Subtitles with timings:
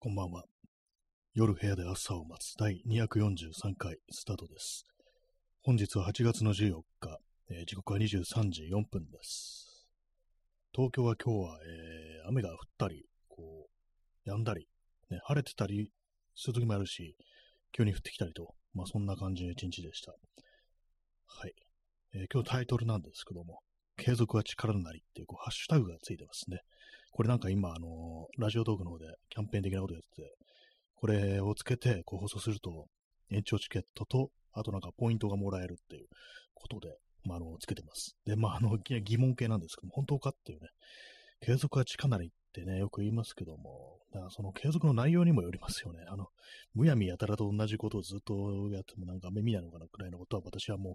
[0.00, 0.44] こんばんは。
[1.34, 4.84] 夜部屋で朝を待つ第243回スタートです。
[5.64, 7.18] 本日は8月の14日、
[7.50, 9.88] えー、時刻は23時4分です。
[10.72, 13.66] 東京は今日は、えー、雨が降ったり、こ
[14.24, 14.68] う、止んだり、
[15.10, 15.90] ね、晴れてたり
[16.36, 17.16] する時もあるし、
[17.72, 20.12] 急に降ってきたりと、まあそんな感じの一日でした。
[20.12, 21.54] はい。
[22.14, 23.62] えー、今日タイトルなんですけども、
[23.96, 26.60] 継続は力なりっていうこうハッシュタグがついてますね。
[27.12, 30.34] これなんか今、あの、ラジオトークの方でキャンペーン的なことやってて、
[30.94, 32.86] これをつけてこう放送すると、
[33.30, 36.06] 延長チケットと、あとなんかポイントがもらえるっていう
[36.54, 38.16] ことで、まあ、あの、つけてます。
[38.24, 40.68] で、まあ、あの、疑問系なんですけども、本当かっていうね、
[41.40, 46.00] 継続は力なりってね、よく言いますけども、だからその継続の内容にもよりますよね。
[46.08, 46.26] あの、
[46.74, 48.34] むやみやたらと同じことをずっと
[48.72, 50.94] やってもなんか目見ないのかなくらいのことは私はもう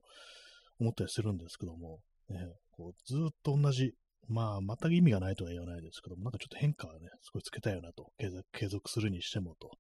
[0.82, 2.00] 思ったりするんですけども、
[2.30, 2.40] ね、
[2.72, 3.94] こうずっと同じ
[4.28, 8.12] まあ、全く意味がないとは言わないですけども、なんかちょっと変化はね、すごいつけたいよなと、
[8.54, 9.72] 継続するにしてもと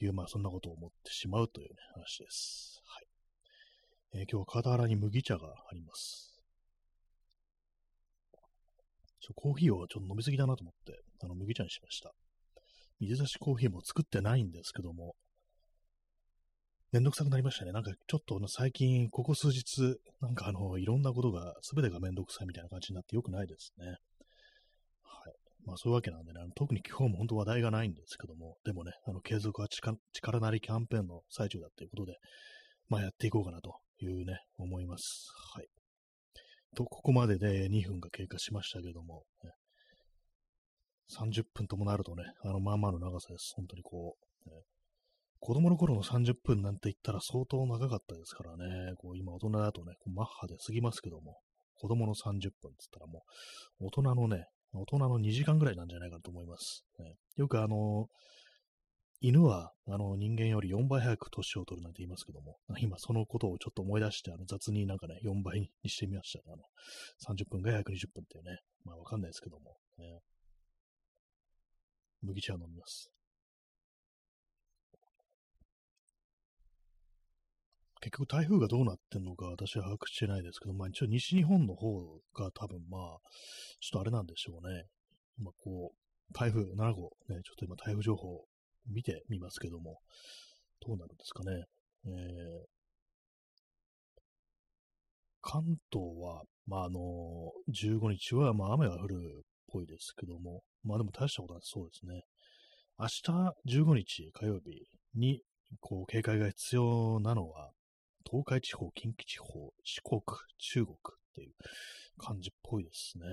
[0.00, 2.82] いう、まあそんなことを思ってしまうというね、話です。
[2.84, 4.20] はい。
[4.20, 6.40] えー、今日は傍らに麦茶があります。
[9.20, 12.12] ちょコーヒーをちょっと飲みすぎだなと思って、あの、麦茶にしました。
[13.00, 15.14] 水出しコーヒーも作ってないんですけども、
[16.90, 17.72] めんどくさくなりましたね。
[17.72, 23.86] なんかちょっと最近、ここ数日、なんかあの、いろんなことが、すべてがめんどくさいみたいな感じになってよくないですね。
[23.86, 23.96] はい。
[25.66, 29.68] まあそういうわけなんでね、あの特に今日も本当話題がないんですけども、でもね、あの、継続は
[30.12, 32.16] 力なりキャンペーンの最中だっていうことで、
[32.88, 35.28] まあやっていこうかなというね、思います。
[35.54, 35.68] はい。
[36.74, 39.24] と、ここまでで2分が経過しましたけども、
[41.10, 43.52] 30分ともなるとね、あの、まあまあの長さです。
[43.56, 44.56] 本当にこう、ね、
[45.40, 51.38] 子供の頃の30分なんて言ったら相当長かったですからね、こう今大人だとね、こうマッハで過ぎますけども、
[51.76, 53.22] 子供の30分って言ったらも
[53.80, 56.84] う、大人のね、大人の2時間ぐらいなんじゃないかと思います。
[56.98, 58.08] ね、よくあの、
[59.20, 66.62] 犬はあの人間より4倍早く年を取るなんて言いますけども、今そのことをちょっと思い出して、あの雑になんかね、4倍にしてみました、あの、
[67.26, 67.82] 30分が120
[68.14, 70.20] 分っていうね、まあわかんないですけども、ね、
[72.22, 73.10] 麦茶飲みます。
[78.00, 83.00] 結局台風がどうなってんのか私は把握してないですけど、まあ一応西日本の方が多分まあ、
[83.80, 84.84] ちょっとあれなんでしょうね。
[85.38, 88.44] 今こう、台風7号、ね、ちょっと今台風情報
[88.86, 90.00] 見てみますけども、
[90.86, 91.64] どうなるんですかね。
[92.06, 92.12] えー、
[95.42, 97.00] 関東は、まああの、
[97.72, 102.22] 15日はまあ雨が降るっぽいですけども、まあでも大したことないそうですね。
[102.98, 105.40] 明日15日火曜日に
[105.80, 107.70] こう警戒が必要なのは、
[108.24, 110.22] 東海地方、近畿地方、四国、
[110.58, 110.96] 中国っ
[111.34, 111.52] ていう
[112.18, 113.24] 感じっぽいですね。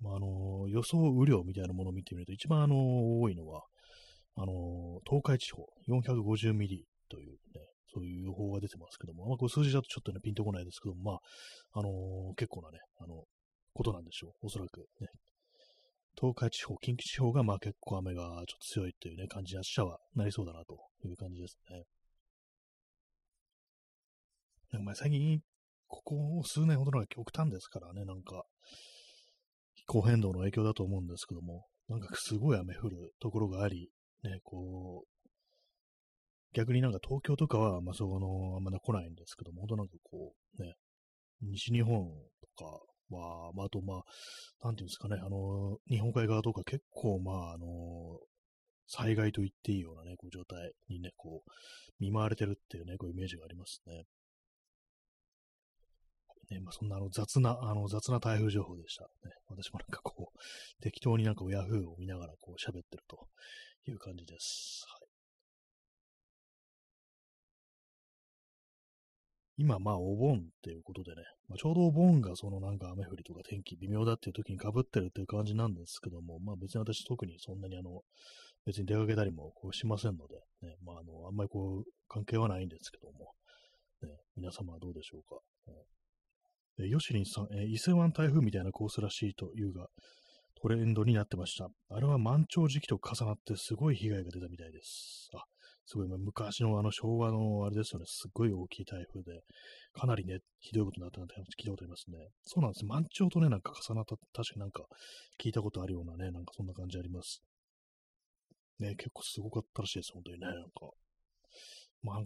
[0.00, 3.62] まあ、あの予想雨量みたいなものを見てみると、一番あの多いのは、
[4.36, 7.38] あの東海地方、450ミリというね、
[7.94, 13.24] そういう予報が出てますけども、まあ、こ数字だとちょっとね、ピンとこないですけども、まあ、あの、結構なね、あの、
[13.74, 14.46] ことなんでしょう。
[14.46, 15.08] おそらくね。
[16.18, 20.76] 東海地方、近畿地方がまあ結構雨がちょっと強いっていうね、感じに明日はなりそうだなと
[21.06, 21.84] いう感じですね。
[24.72, 25.40] なんか最近、
[25.86, 28.44] ここ数年ほどのが極端ですからね、なんか、
[29.76, 33.90] 気候変動の影響だと思うんですけども、なんかすごい雨降るところがあり、
[34.22, 35.28] ね、こう、
[36.54, 40.74] 逆になんか東京とかは、まあ、そうあの、あんまり来ないんですけども、本当なんかこう、ね、
[41.42, 42.08] 西日本
[42.56, 42.64] とか
[43.14, 47.66] は、まあ、あとまあ、なんていうんですかね、あの、日本海側とか結構、まあ、あの、
[48.86, 51.50] 災害と言っていいようなね、こう状態にね、こう、
[51.98, 54.04] 見舞われてるっていうね、こうイメージがありますね。
[56.50, 59.04] ね、まあ、そんなあの雑な、あの雑な台風情報でした。
[59.04, 59.08] ね、
[59.48, 63.28] 私もなんかこう、適当になんかヤフーを見ながらこう喋ってると
[63.86, 64.84] いう感じです。
[64.88, 65.08] はい、
[69.58, 78.02] 今、まあ、お盆っていうことでね、まあ、ちょうどお盆がそのなんか雨降りとか天気微妙だっていう時に被ってるっていう感じなんですけども、まあ別に私特にそんなにあの、
[78.64, 83.32] 別に出かけたりもこうしませんので、ね、まああの、あんまりこう、関係はないんですけども、
[84.02, 85.40] ね、皆様はどうでしょうか。
[85.66, 85.74] ね
[86.84, 89.86] えヨシリンさん、え伊勢湾台風みたいなコースらしいというが、
[90.60, 91.68] トレンドになってました。
[91.90, 95.28] あれは満潮時期と重なってすごい被害が出たみたいです。
[95.34, 95.42] あ、
[95.86, 99.42] すごい、昔のあの昭和のあれですよね、すごい大きい台風で、
[99.92, 102.18] かなりね、ひどいことになったなんて聞いたことありますね。
[102.44, 102.84] そうなんです。
[102.84, 104.84] 満潮とね、なんか重なった、確かなんか
[105.40, 107.42] 聞いたことあるようなね、なんかそんな感じあります。
[108.78, 110.90] ね、結構すごかったらしいです、本当にね、なんか。
[112.02, 112.22] まあ、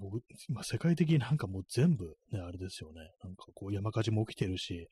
[0.49, 3.01] 今 世界的になんかもう全部ね、あれですよね。
[3.23, 4.89] なんかこう山火事も起きてるし、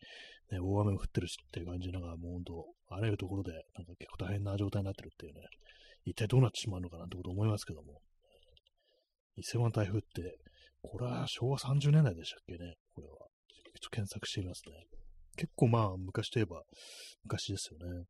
[0.51, 5.41] ね、大雨も降ってるしっていう感じ、なんかもう本当、あらゆるところでなんか結構大変な状態になってるっていうね、
[6.05, 8.01] 一体どうなってしまうのかなってこと思いますけども。
[9.37, 10.39] 伊勢湾台風って、
[10.81, 13.15] これは昭和30年代でしたっけね、これは。
[13.15, 13.27] ちょっ
[13.83, 14.87] と検索してみますね。
[15.37, 16.63] 結構まあ、昔といえば、
[17.25, 18.05] 昔ですよね。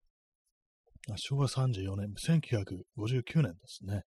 [1.16, 4.02] 昭和34年、1959年ですね。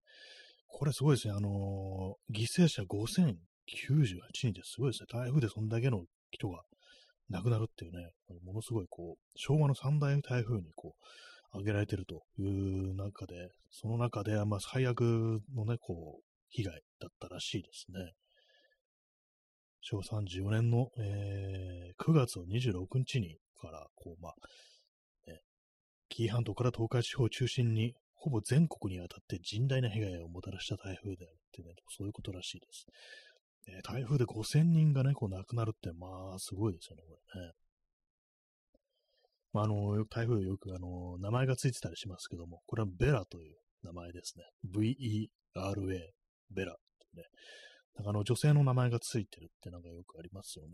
[0.77, 1.33] これすごいですね。
[1.33, 5.07] あの、犠牲者5098人ってすごいですね。
[5.09, 6.63] 台風でそんだけの人が
[7.29, 8.09] 亡くなるっていうね、
[8.43, 11.05] ものすごいこう、昭和の三大台風にこう、
[11.51, 18.11] 挙げられてるという中で、その中で、まあ、最悪のね、こう、被害だったらしいですね。
[19.79, 24.33] 昭和34年の、えー、9月26日にから、こう、まあ、
[25.31, 25.39] ね、
[26.09, 27.95] 紀伊半島から東海地方を中心に、
[28.25, 32.87] ほぼ全国にわたって甚大な被害をもたらした台風であるってね、そういうことらしいです。
[33.67, 37.51] えー、台風で5000人がね、こう亡くなるって、まあ、すごいですよね、これね。
[39.53, 44.43] まあ、あの、台風よく、あの、名前がついてたりしますけども、これはベラという名前ですね。
[44.73, 46.13] V-E-R-A、
[46.49, 46.75] ベラっ
[47.13, 47.23] てね。
[47.93, 50.71] なんかあの、女性の名前がついてるってなんかよくありますよね。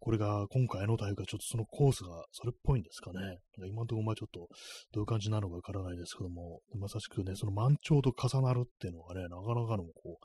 [0.00, 3.38] これが今回の台風がちょっとそのコースがそれっぽいんですかね。
[3.68, 4.48] 今のところまあちょっと
[4.92, 10.18] どういう感じなのかわからないですけども、まさしくね、その満潮と重なるっていうのがね、なかなかのこ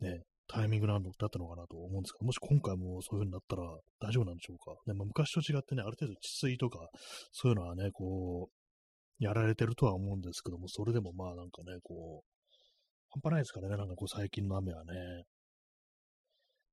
[0.00, 3.62] う、ね、タイミングなのだったのかなと思うんですけど、もし今回もそういう風になったら
[4.00, 4.72] 大丈夫なんでしょうか。
[4.86, 6.88] ねまあ、昔と違ってね、ある程度治水とか、
[7.32, 12.36] そういうのはね、こう、やられてるとは思うんですけども、それでもまあなんかね、こう、
[13.22, 14.92] 半端ないですからね、なんかこう最近の雨はね。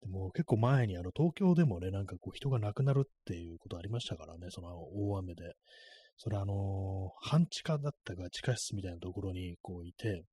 [0.03, 5.53] でも結構前にあの東京でもね、なんかこう人が亡くなるっていうことありましたからね、その大雨で。
[6.17, 10.23] それあの半地下だったか地下室みたいなところにこういて、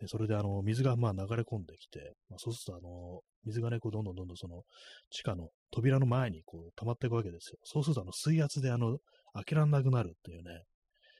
[0.00, 4.62] で、それであの水がまあ流れ込んできて、まあ、そうするとあの水がね、こうどんどんどんどんその
[5.10, 7.58] 地下の扉の前にこう溜まっていくわけですよ。
[7.64, 8.98] そうするとあの水圧であの
[9.34, 10.62] 開けられなくなるっていうね、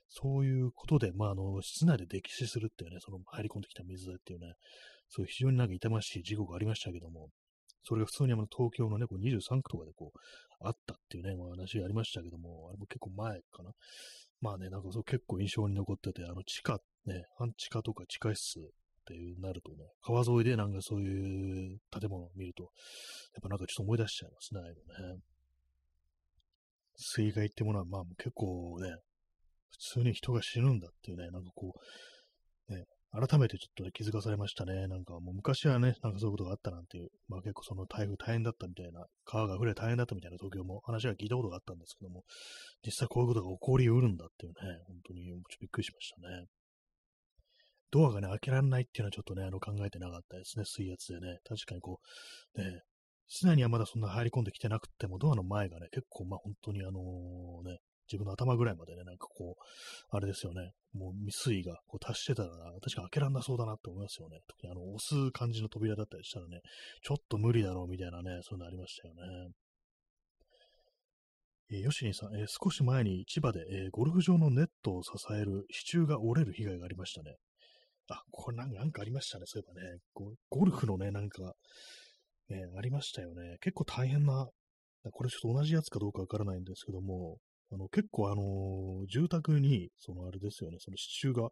[0.08, 4.54] そういうことで、まああの室内で溺死するっていうね、その入り込んできた水でっていうね、
[5.08, 7.28] そういう非常になんか痛ましい事故がありましたけども、
[7.86, 10.18] それが普通にあの東京のね、こう23区とかでこう、
[10.60, 13.70] あったっていうね、まあ、話ありましたけども、あれも結構前かな。
[14.40, 18.62] まあね、なんかそう結構印象に残ってて、あの地下、ね、半地下とか地下室っ
[19.06, 22.70] ていうなるとね、川沿いでなんかそういう建物を見ると、やっ
[23.42, 25.20] ぱなんかちょっと思い出しちゃいますね、あのね。
[26.98, 28.90] 水害ってものはまあ結構ね、
[29.70, 31.80] 普通に人が死ぬんだっていうね、なんかこう、
[33.12, 34.88] 改めてちょっと、ね、気づかされましたね。
[34.88, 42.24] なんかもう昔はね、なんかそういうことがあったなんていう、まあ結構その台風大変だったみたいな、川が溢れ大変だったみたいな東京も話は聞いたことがあったんですけども、
[42.84, 44.54] 実際こういうことが起こりうるんだっていうね、
[44.86, 46.46] 本当にちょっとびっくりしましたね。
[47.90, 51.38] ドアがね、開けられないっていうのはちょっとね、あの考えてなかったですね、水圧でね。
[51.48, 52.00] 確かにこ
[52.54, 52.82] う、ね、
[53.28, 57.78] 室内にはまだそんな入り込んできてなくても、ドアの前がね、結構まあ本当にあのね、
[58.10, 62.48] 自分の頭ぐらいまでね、なんかこう、あれですよね、もう未水位がこう達してたら、
[62.82, 64.40] 確か開けらんなそうだなって思いますよね。
[64.46, 66.60] 特にあの、押す感じの扉だったりしたらね、
[67.02, 69.50] ちょっと無理だろうみたいなね、そういうのありましたよね。
[71.70, 77.36] えー、ヨシニさん、えー、少し前に千葉で、えー、ゴルフ場のネットを支える支柱が折れる被害がありましたね。
[78.08, 79.98] あ、これなんかありましたね、そういえばね。
[80.48, 81.54] ゴルフのね、なんか、
[82.48, 83.56] ね、ありましたよね。
[83.60, 84.48] 結構大変な、
[85.10, 87.38] これちょっと同じやつかどうかわからないんですけども、
[87.72, 91.50] あの、結構あのー、住宅に、そのあれですよね、その支柱が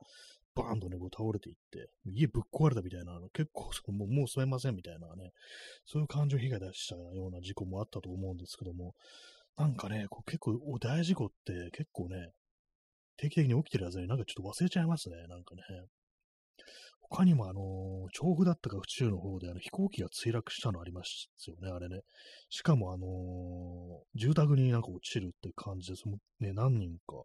[0.55, 5.33] バーンとね、こう倒れていって、家ぶっ壊れたみたいな、結構そのもう、もう住めませんみたいなね、
[5.85, 8.95] そういう感情被害出したような事故もあったと思うんですけども、
[9.57, 12.31] なんかね、こう結構大事故って結構ね、
[13.17, 15.63] 定期的に起きてるはずになんかちょっと忘れちゃいますね、なんかね。
[17.11, 22.01] 他にもあの、調布だったか府中の方であの飛行機が墜落したのありますよね、あれね。
[22.49, 23.07] しかもあの、
[24.15, 27.23] 住宅になんか落ちるって感じで、そのね、何人か、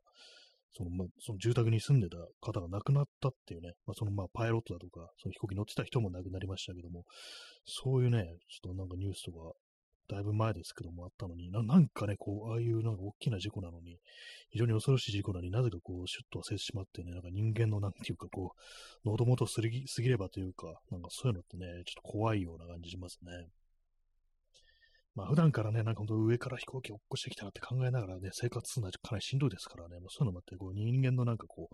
[0.74, 7.06] その、ま、その住宅に住んでた方が亡くなったっていうね、まあ、そのまあパイロットだとか、その飛行機乗ってた人も亡くなりましたけども、
[7.66, 9.54] そういうね、ちょっとなんかニュースとか
[10.10, 14.00] だいぶ前ですけどもあったのにな、なんかね、こう、ああいうなんか大きな事故なのに、
[14.50, 18.54] 非常に恐ろしい事故なのになぜかこう、シュッと忘れてしまってね、なんか人間のなんていうかこ
[19.06, 23.32] う、喉元すぎすぎればというか、なんかそういうのってね、ちょっと怖いような感じしますね。
[25.20, 31.70] まあ普段からね、なんか本当上から飛行機を起こしてきたなって考えながらね、生活するのはかなりしんどいですからね、まあ、そういうのもあって、こう人間のなんかこ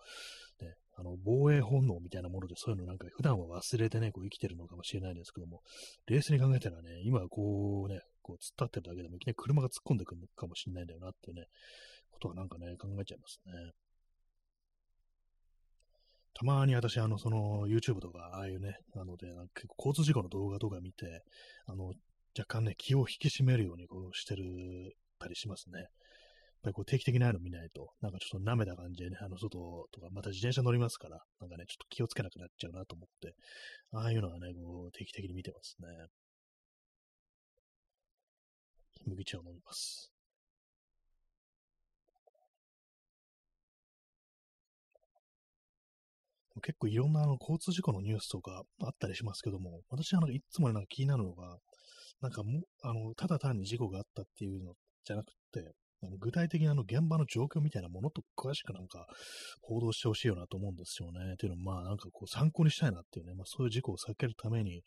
[0.59, 5.61] う、ね、あの防衛本能みたいなもので、そういうのなんか普段は忘れてね、こう生きてるのかもしれないですけども、
[6.07, 11.45] 冷静に考えたらね、今こうね、こう突っ立ってるだけでもいきなり車が突っ込んでくるかもしれないんだよなっていうね、
[12.09, 13.53] ことはなんかね、考えちゃいますね。
[16.33, 21.23] たまに私、あの、その、YouTube とか、ああいうね、なので、結構交通事故の動画とか見て、
[21.65, 21.93] あの、
[22.37, 24.43] 若干ね、気を引き締めるようにこうしてる
[25.19, 25.79] たりしますね。
[25.79, 25.89] やっ
[26.63, 33.35] ぱりこう定期的なの見ないと、なんかちょっと舐めた感じでね、あの外とか、また自転車乗りますから、なんかね、ちょっと気をつけなくなっちゃうなと思って、
[33.93, 35.87] ああいうのはね、こう定期的に見てますね。
[39.05, 40.11] 麦茶を飲みます。
[46.63, 51.57] 結構いろんなあの交通事故のニュースとかあったりしますけども、私はなんかいつもなんか気になるのが、
[52.21, 59.07] なんかもあの、ただ単に事故があったっていうのじゃなくて、あの具体的なあの現場の状況みたいなものと詳しくなんか
[59.61, 61.33] 報道してほしいよなと思うんですよね。
[61.33, 64.83] っていうのもまあなんかこう参考にしたいなっていうね、まあそういう事故を避けるために、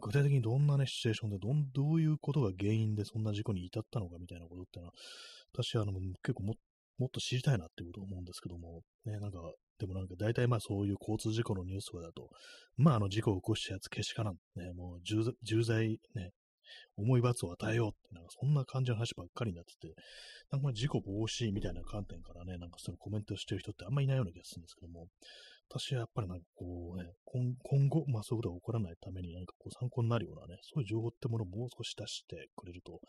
[0.00, 4.92] 具体的にどんなね、シチュエーションでどん、どういうことが原因でそんな事故に至ったのかみたいなことっていうのは、
[5.52, 6.54] 私はあの結構も
[6.98, 9.38] もっと知りたいなっていうことを思うんですけども、ね、なんか、
[9.78, 12.28] でもなんか大体まあそういう交通事故のニュースとかだと、
[12.76, 16.30] まああの事故を起こしたやつけしからん、ね、もう重罪ね、
[16.96, 19.94] 重い罰を与えようって、なんかそんな感じの話ばっかりになってて、
[20.50, 25.08] なんか事故防止みたいな観点からね、なんかそのコメントしてる人ってあんまいないような気がするんですけども、
[25.68, 33.00] 私はやっぱりなんかこうね、今後、まあそういうことが起こらないために何かこう参考になるようなね、そういう情報ってものをもう少し出してくれると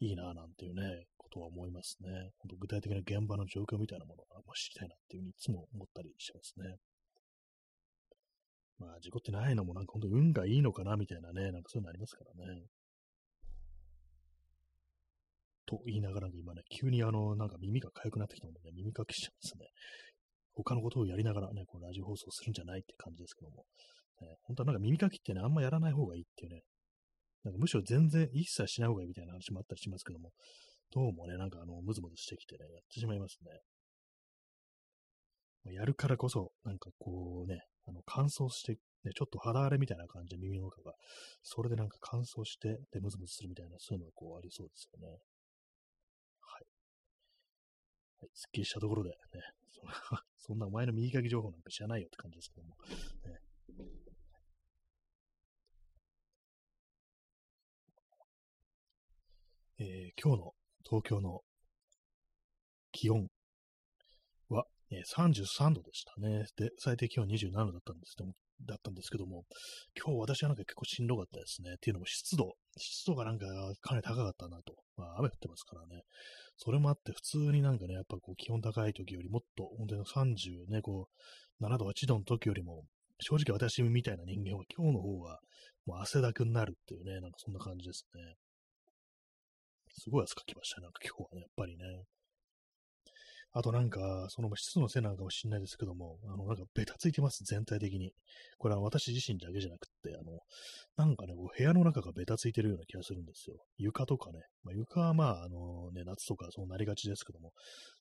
[0.00, 2.10] いいななんていうね、ことは思いますね。
[2.38, 6.76] 本当具体的な現場の状況みたいなものが、ま、知りたいなっていうふうにいつも思ったりしますね。
[8.78, 12.66] まあ事故ってないのもなんか本当運がいいのかなみたいなね、なんかそういうのありますからね。
[15.72, 19.68] と言いながら今ね、急にあの、なんか耳が痒くなってきたので、ね、耳かきしちゃうんですね。
[20.54, 23.64] 他のことをやりながらね、このラジオ放送するんじゃないって感じですけども、
[24.20, 26.60] ね、本当はなんか耳かきってね、あんまやらない方がいいっていうね、
[27.44, 30.32] なんかむしろ全然一切しない方がいいみたいな話もあったりしますけども、
[30.92, 33.38] どうもね、なんかあの、ムズムズしてきてね、やってしまいます
[35.64, 35.72] ね。
[35.72, 38.72] やるからこそ、なんかこうね、あの乾燥して、
[39.04, 40.92] ね、ちょっと肌荒れみたいな感じで耳の中が、
[41.42, 45.18] それでなんか乾燥して、で、ムズムズするみたいな、そういうのがこうありそうですよね。
[48.22, 49.16] はい、すっきりしたところでね、
[50.38, 52.76] そんなお前の右書き情報なんか知らないよって感じですけども、
[53.26, 53.40] ね、
[59.78, 61.42] えー、今日の東京の
[62.92, 63.28] 気温
[64.50, 66.44] は、えー、33度でしたね。
[66.56, 68.34] で、最低気温27度だったんですけども、
[68.66, 69.44] だったんですけども、
[69.96, 71.74] 今日私はなんか結構しんどかったですね。
[71.74, 73.46] っていうのも湿度、湿度がなんか
[73.80, 74.76] かなり高かったなと。
[74.96, 76.02] まあ雨降ってますからね。
[76.56, 81.08] それもあって、普通になんかね、やっぱこう気温高い時よりもっと、本当に30ね、こ
[81.60, 82.84] う、7度、8度の時よりも、
[83.20, 85.38] 正直私みたいな人間は今日の方が
[85.86, 88.20] もう汗だくになるっていうね、なんかそんな感じですね。
[89.94, 91.84] すごい汗かきましたね、なんか今日はね、やっぱりね。
[93.54, 98.12] あとなんか、その湿度のせいなのかもしれないですけども、あの、なんかベタついてます、全体的に。
[98.58, 100.40] これは私自身だけじゃなくって、あの、
[100.96, 103.56] なんかね、こう部屋の中がベタついてるような気がするんですよ。
[103.76, 104.40] 床とかね。
[104.64, 107.52] まあ、床はまあ、あのね、夏とかそうなりがちですけども、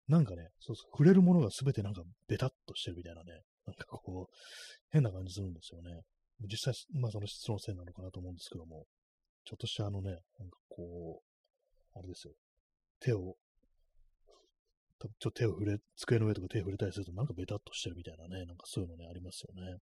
[0.07, 4.35] なんかね、そうそう、触れるものが全てなんかベタっとしてるみたいなね、なんかこう、
[4.89, 6.01] 変な感じするんですよね。
[6.47, 8.85] 実際、まあその湿度のせいなのかなと思うんですけども、
[9.43, 12.33] ちょっとしたあのね、なんかこう、あれですよ。
[12.99, 13.35] 手を
[15.07, 19.77] ちょっと手を触れ、机の上とか手を触れたりするとなんかベタっとしてるみたいなね、なんかそういうのね、ありますよね。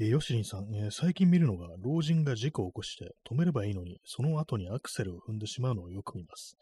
[0.00, 6.56] えー、ヨシリンさん、えー、最近見るのが、老人が事故を起こして止めればいいのに、その後にアクセルを踏んでしまうのをよく見ます。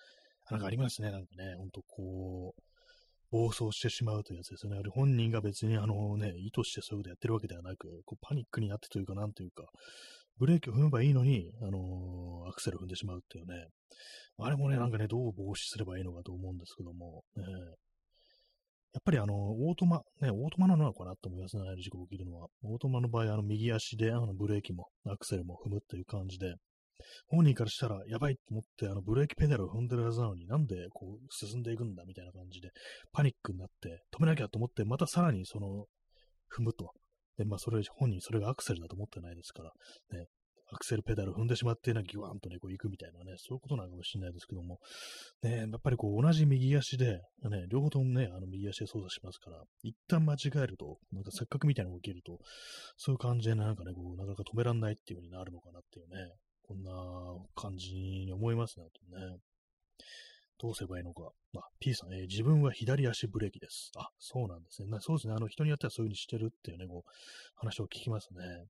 [0.51, 2.63] なんかありますね、なんかね、ほんとこう、
[3.31, 4.83] 暴走してしまうというやつですよね。
[4.91, 9.65] 本人が別にあのね、意図してそういうことやってるわけではなく、こうパニックになってというか、なんというか、
[10.39, 13.69] ブレーキを踏めばいいのに、あのー、アクセル踏んでしまうっていうね。
[14.39, 17.45] あれもね、なんかね、どう防止すればいいのかと思うんですけども、ね、
[18.95, 22.49] やっぱりあの、オートマ、ね、オートマなのかなと思いますね、事故起きるのは。
[22.63, 26.55] オートマの場合、あの、右足で、あの、ブレーキも、アクセルも踏むっていう感じで、
[27.29, 32.71] 本人からしたら、やばいと思って、あの、ブレーキペダルを踏んでるはずなのになんで、こう、進んでいくんだみたいな感じで、
[33.13, 35.87] パニックになって、止めなきゃと思って、またさらにその、
[36.55, 36.93] 踏むと。
[37.39, 39.73] で、まあ、それ、本人それがアクセルだと思ってないですから、
[40.19, 40.27] ね、
[40.73, 44.79] アクセルペダル踏んでしまって、な、ギュワンとね、こう行くみたいなね、そういうことなのかもしれないですけども、
[45.43, 52.39] ね、やっぱりこう、同じ右足で、ね、両方ともね、あの右足で操作しますから、一旦間違えると、なんか錯覚みたいなのが起きると、
[52.97, 56.93] そういう感じでなんかね、こう、なかなか止めらんないっていう風になるのかなっていうね、こんな
[57.55, 59.37] 感じに思いますね、とね。
[60.63, 61.33] どうすればいいのか。
[61.57, 63.91] あ、P さん、えー、自分は左足ブレーキです。
[63.97, 64.89] あ、そうなんですね。
[65.01, 65.35] そうですね。
[65.35, 67.11] あの、人によってはそういう風にしてるっていうね、こう、
[67.57, 68.67] 話を聞きますね。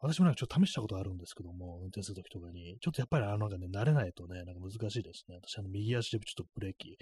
[0.00, 5.40] 私もなんかちょっと試したことあるんですけども、運転するときとかに、ちょっとやっぱりあのなんかね、慣れないとね、なんか難しいですね。
[5.42, 6.96] 私あの右足でちょっとブレーキ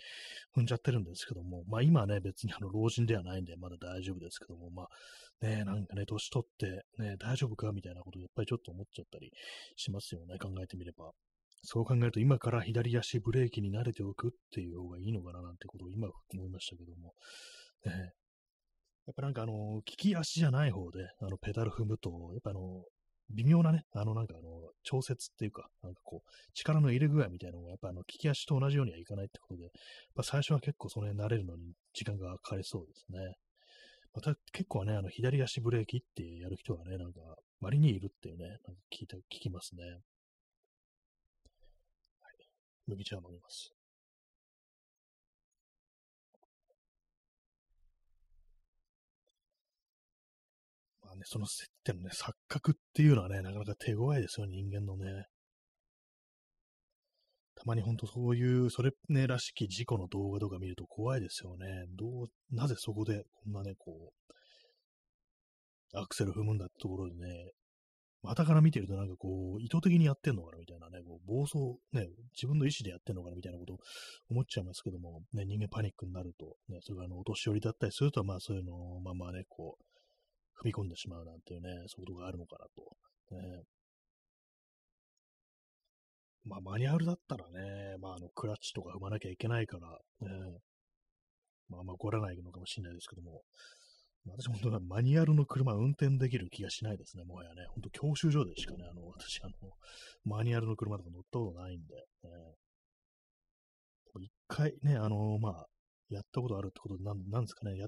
[0.56, 9.30] 踏んじゃってるんですけども、まあ今はね、別にあの老人ではないんで、まだ大丈夫ですけども、まあね、なんかね、年取ってね、大丈夫かみたいなことをやっぱりちょっと思っちゃったり
[9.76, 11.12] しますよね、考えてみれば。
[11.66, 17.12] そう考えると今から左足ブレーキに慣れておくっていう方がいいのかななんてことを今思いましたけども、
[17.84, 18.12] ね、
[19.06, 22.84] やっぱなんかあの、利き足じゃない方で、あの、ペダル踏むと、やっぱあの、
[23.30, 24.48] 微妙なね、あのなんかあの、
[24.84, 29.72] 調節っていうか、なんかこう、力の入れ具合みたいなのが、やっぱあの、利き足と同じようにはいかないってことで、やっ
[30.14, 33.36] ぱ最初は結構それに慣れるのに時間がかかりそうですね。
[34.14, 37.20] また結構ね、あの、左足ブレーキってやる人がね、なんか、
[37.60, 39.82] 割にいるっていうね、なんか聞いた、聞きますね。
[42.86, 43.72] 麦茶を飲みます。
[51.02, 55.26] まあね、その接点のね、錯覚っていうのはね、なかなか手強いですよ、人間のね。
[57.56, 61.86] たまにほんとそういう、それね、らしき事故の動画とか見ると怖いですよね。
[61.96, 64.12] どう、なぜそこでこんなね、こ
[65.94, 67.52] う、アクセル踏むんだってところでね、
[68.34, 71.58] たから見てるとなんかこう、意図的にやってんのかなみたいなね、こう暴走、
[71.92, 73.78] ね、自分の意思でやってんのかなみたいなこと
[74.30, 83.36] 思っちゃいますけども、ね、人間パニックになると、ね、それがあの、お年寄りだったりすると、まあそういうのをまあまあね、こう、踏み込んでしまうなんていうね、そういうことがあるのかなと。
[83.36, 83.62] ね、
[86.46, 89.88] まあ、マニュアルだったらね、まあ、あの、クラッチとか踏まなきゃいけないから、
[90.28, 90.58] ね、
[91.68, 93.42] まあ、まあ、怒らないのかもしれないですけども、
[94.26, 97.66] 私、本当はマニュアルの車運転できる気がしないですね、もはやね。
[97.68, 99.52] 本当教習所でしかね、あの、私、あの、
[100.24, 102.30] マニュアルの車とか乗ったことないんで、ね、
[104.20, 105.66] 一回ね、あの、まあ、
[106.08, 107.86] やったことあるってことなんなんですかね、や、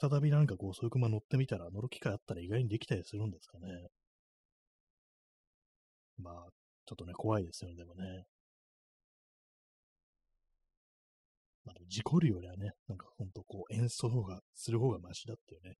[0.00, 3.88] 再びなんかこう、そういう車乗ってみたら、乗る機会あったら意外にできたりするんですかね。
[6.18, 6.34] まあ、
[6.86, 8.24] ちょっとね、怖いですよね、でもね。
[11.90, 15.74] 事故るよりはね、なんかほんとこう演奏がする方がマシだっていうね、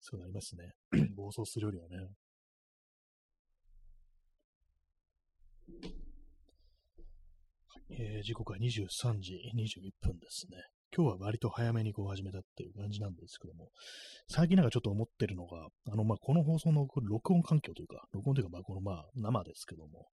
[0.00, 0.72] そうなりますね。
[1.16, 1.96] 暴走するよりはね。
[7.88, 10.58] えー、時刻は23時21分ですね。
[10.94, 13.70] 今日は割と早めにこう始めたっていう感じなんですけども、
[14.28, 20.08] 最近なんかちょっと思ってるのが、あの、まあ、この放送の録音環境というか、録音というか、まあ、このまあ、生ですけども、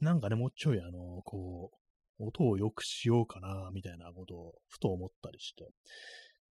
[0.00, 1.85] なんかね、もうちょいあの、こう、
[2.18, 5.68] 音を良くしようかな、みたいなことをふと思ったりして、っ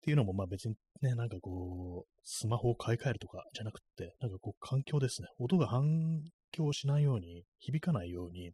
[0.03, 5.29] ていうのも、まあ別にね、なんかこう、スマホを買い替えるとかじゃなくって、なんかこう、環境ですね。
[5.39, 8.53] 音が反響しないように、響かないように、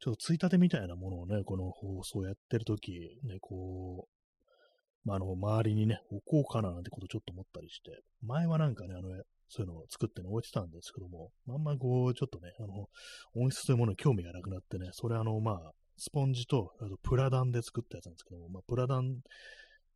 [0.00, 2.92] ちょっとついたてみたいなものをね、この放送やってるとき、
[3.24, 9.08] ね、こう、まあ、あの、周りにね、置こうかななんてことちょっと思ったりして、前はなんかね、あの、
[9.48, 12.88] そういうのを作ってね、置いてたんですけども、あんまこう、ちょっとね、あの、
[13.34, 19.20] 音質というものに興味がなくなってね、それあの、まあ、スポンジと、あとプラダンで作ったやつなんですけども、まあ、プラダン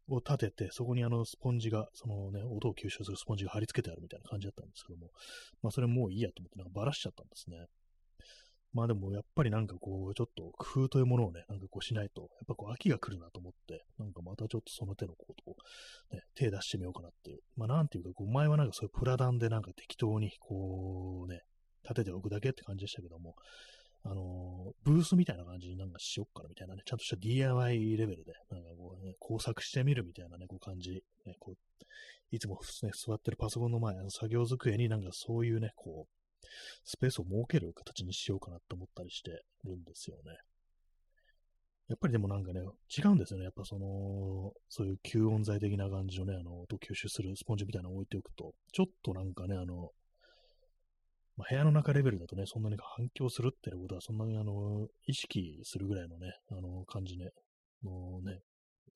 [0.08, 5.10] を立てて、そこにあの、スポンジが、そのね、音を吸収するスポンジが貼り付けてあるみたいな感じだったんですけども、
[5.62, 7.66] まあ、それもういいやと思って、なんかバラしちゃったんですね。
[8.74, 15.54] まあでもやっぱりなんかこう、ちょっと工夫というものをね、なんかこうしないと、やっぱこう秋が来るなと思って、なんかまたちょっとその手のことを、
[16.12, 17.38] ね、手出してみようかなっていう。
[17.56, 21.42] まあなんていうか、こう前はなんかそういうプラダンでなんか適当にこうね、
[21.84, 23.36] 立てておくだけって感じでしたけども、
[24.04, 31.84] あの、ブースみたいな感じになんかしよっかなみたいなね、ちゃんとした DIY レベルで、なんかこうね、工作してみるみたいなね、こう感じ、ね、こう、
[32.30, 36.46] いつもね、座ってるパソコンの前、の作業机になんかそういうね、こう、
[36.84, 39.30] スペースを設ける形にしようかなと思ったりして
[39.64, 40.36] るんですよね。
[41.88, 42.60] やっぱりでもなんかね、
[42.96, 43.44] 違うんですよね。
[43.44, 49.90] やっぱその、そういう吸音材的な感じのね、あの、音吸収するスポンジみたいなのを置いておくと、ちょっとなんかね、あの、
[51.36, 57.30] まあ、部屋の中レベルだとね、そんなに反響するっていうことは、そんなにあの、意識するぐらいのね、あの、感じね、
[57.82, 58.40] のね、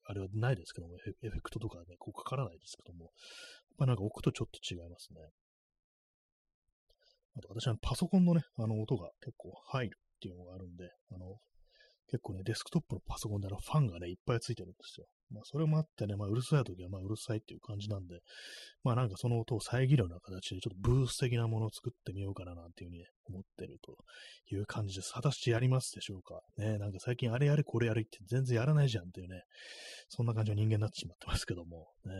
[0.05, 3.11] あれはないですけども、エフェクトとかね、こうかからないですけども、やっ
[3.77, 5.19] ぱなんか置くとちょっと違いますね。
[7.37, 11.37] あと私はパソコンのね、あの音が結構入るっていうのがあるんで、あの、
[12.11, 15.05] 結構ね、デスクトップのパソコンであのファンがね、いっぱいついてるんですよ。
[15.31, 18.19] まあ、それもあってね、まあ、うるさい時はまあ、うるさいっていう感じなんで、
[18.83, 23.95] まあ、なんかその音を遮るような形で、ちょっとブース的なものを作ってみようかななんていうふうに、ね、思ってると
[24.51, 25.13] いう感じです。
[25.13, 29.43] 果たしてやりますでしょうかね、なんか最近あれやれこれやるって全然やらないじゃんっていうね、
[30.09, 32.13] そんな感じの人間になってしまってますけども、ね、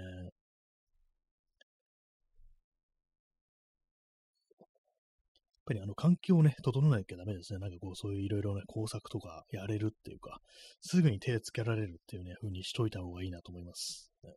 [5.70, 7.60] ぱりあの環境をね、整えなきゃダメですね。
[7.60, 10.40] なんかこう、そういういろいろね、工作とかやれるっていうか、
[10.82, 14.12] すぐに手つけられるっていうね、風にしといた方がいいなと思います。
[14.24, 14.34] ね、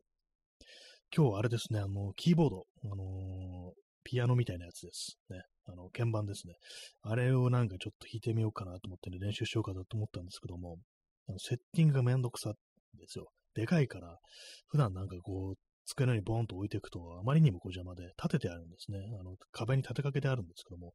[1.17, 3.73] 今日はあれですね、あの、キーボード、あのー、
[4.05, 5.17] ピアノみたいなやつです。
[5.31, 5.41] ね。
[5.65, 6.55] あの、鍵盤ですね。
[7.03, 10.77] あれをなんかちょっと弾いてみようかなと思ってね、練習しようかなと思ったんですけども、
[11.29, 12.53] あのセッティングがめんどくさ
[12.99, 13.29] ですよ。
[13.55, 14.19] でかいから、
[14.67, 18.99] 普段なんかこう、机の上にボーンと置いていくと、あまりにもこう邪魔で立ててあるんですね。
[19.21, 20.95] あの、壁に立てかけてあるんですけども、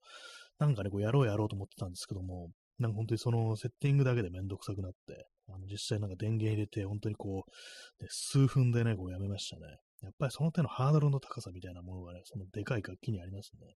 [0.60, 9.78] なんかね、こうやろうやろうと思ってたんですけども、なんか本当にそのセッティングだけでめんどくさくなって、あの実際なんか電源入れて、本当にこう、ね、数分でね、こうやめましたね。
[10.04, 13.74] やっぱりその手のハードルの高さみたいなものがね、そのでかい楽器にありますね。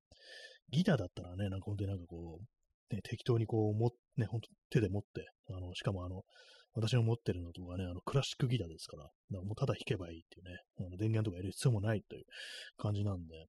[0.69, 6.23] ギターだったらね、なんか本当になんかこう、ね、適当にこう、も、ね、本当手で持って、あの、しかもあの、
[6.73, 12.25] 私の持ってるのとかね、あの、クラシックギターですから、からもうただ弾けばいいっていうね、あの電源とか入れる必要もないという
[12.77, 13.47] 感じなんで、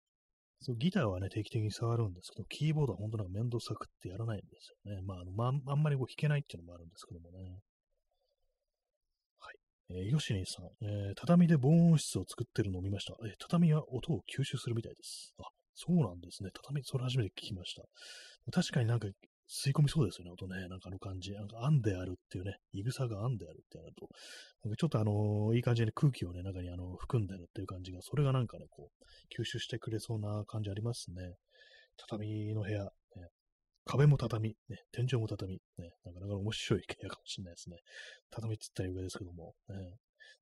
[0.60, 5.02] そうギターはね、定期的に触るんですけど、キーボードは本当なんか面倒くさくってやらないんですよね。
[5.02, 7.58] まあ、あの、まあんまりこう弾けないっていうのもあるんですけどもね。
[9.40, 9.56] はい。
[9.90, 13.14] えー、ヨシニーさん、えー、畳で防音室を作ってるのを見ました。
[13.26, 15.34] えー、畳は音を吸収するみたいです。
[15.38, 16.50] あ、そうなんですね。
[16.52, 17.82] 畳、それ初めて聞きました。
[18.52, 19.08] 確かになんか
[19.52, 20.66] 吸い込みそうですよね、音ね。
[20.68, 21.32] なんかあの感じ。
[21.32, 24.08] なんか案であるっていうね、いぐさが案であるってなると、
[24.64, 31.34] なんかちょっとあのー、いい感じに空気をね、中にあの、含んでるっていう感じが、それがなんかね、こう、吸収してくれそうな感じありますね。
[31.98, 32.90] 畳の部屋、ね、
[33.84, 37.76] 壁も畳、ね、天井も畳、ね、なかなか面白い部屋かもしれないですね。
[38.30, 39.76] 畳って言ったら上ですけども、ね、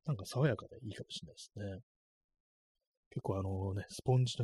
[0.07, 1.81] なんか爽やかでいいかもしれないですね。
[3.11, 4.37] 結構あのね、スポンジ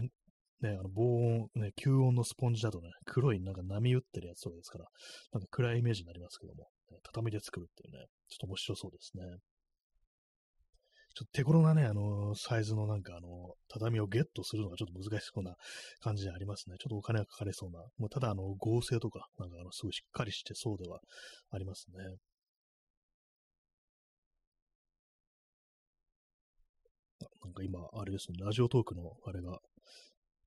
[0.63, 4.87] ね、あの防音、ね、吸音のスポンジだとね、黒いなんか波打ってるやつとかですから、
[5.33, 9.25] なんか暗いイメージになりますけども、ね、畳で作るっていうね、ちょっと面白そうですね。
[11.15, 15.57] ちょっと手頃なね、あの、サイズのなんかあの、畳をゲットするのがちょっと難しそうな
[16.01, 16.77] 感じでありますね。
[16.79, 17.81] ちょっとお金がかかりそうな。
[17.97, 21.01] もうただあの、合成とか、なんかあの、すごいしっかりしてそうでは
[21.51, 22.17] ありますね。
[27.43, 29.59] なんか今、あれですね、ラジオトークのあれが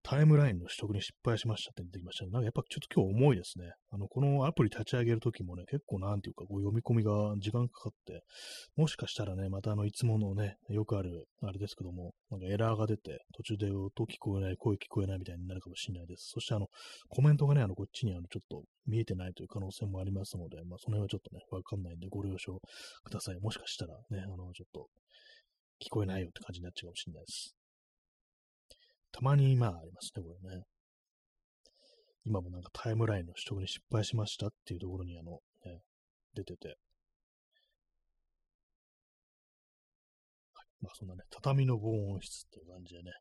[0.01, 2.31] タイムラインの取得に失敗しましたって出てきましたね。
[2.31, 3.73] なんかやっぱちょっと今日重いですね。
[3.91, 8.23] あの、このアプリ立ち上げるときもね、結構なんていうか、こう読み込みが時間かかって、
[8.75, 16.29] もしかしたらね、またあの、いつものね、よくある、あれですけども、なんかエラーが出て、途中で音聞こえない、声聞こえないみたいになるかもしれないです。
[16.33, 16.67] そしてあの、
[17.09, 22.59] コメントがね、あの、こっちにあの、ちょっと見えてないという可能性もありますので、まあ、その辺はちょっとね、わかんないんで、ご了承
[23.03, 23.39] ください。
[23.39, 24.87] もしかしたらね、あの、ちょっと、
[25.79, 27.58] 聞こえないよって感じになっちゃうかもしれないです。
[29.11, 30.63] たまに今あありますね、これね。
[32.25, 35.81] 今もなんかタイムラインの取得に失敗しましたっていうところにあの、ね、
[36.35, 36.77] 出てて。
[40.81, 43.11] まあそんなね、畳の防音室っていう感じでね。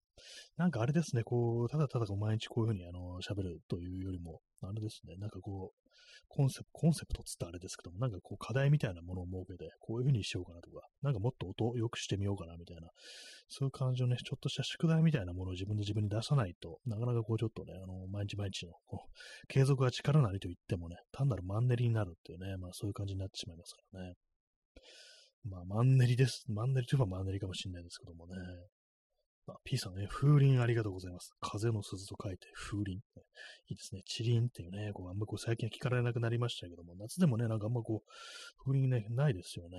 [0.57, 5.89] なんかあれですね、こう、ただただこう毎日こういうふうにあの、喋るというよりも、あれですね、なんかこう、
[6.29, 12.89] コンセプト、コンセプトっつったあれですけども、なんかこう課題みたいなものを設けて、こういう風にしようかなとか、なんかもっと音を良くしてみようかなみたいな、
[13.49, 24.15] そういう感じのね、ちょっとした宿題みたいなものを自分で自分に出さないとなかなかこうちょっとね、あの、毎日毎日の、こう、継続が力なりと言ってもね、単なるマンネリになるっていうね、まあそういう感じになってしまいますからね。
[25.45, 26.45] まあ、マンネリです。
[26.49, 28.35] マンネリといえばマンネリかもしれないですけどもね。
[29.49, 31.33] あ、P さんね、風鈴ありがとうございます。
[31.41, 32.91] 風の鈴と書いて風鈴。
[32.91, 33.01] い
[33.71, 34.03] いですね。
[34.05, 39.79] チリンっていうね、こうあんまこう最近は聞かれなくなりましたけども、夏でもね、なんかあんまこう、風鈴ね、ないですよね。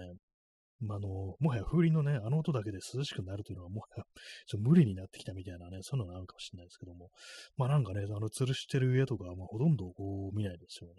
[0.82, 4.04] まあ、あの、もはや風鈴のね、あの音だけで涼しくなるというのは、もはや、
[4.48, 7.10] ちょっと無理になってきたみたいなね、そういうのがあるかもしれないですけども、
[7.58, 10.94] まあなんかね、あの、吊るしてる家とかは、まあ、ほとんどこう、見ないですよね。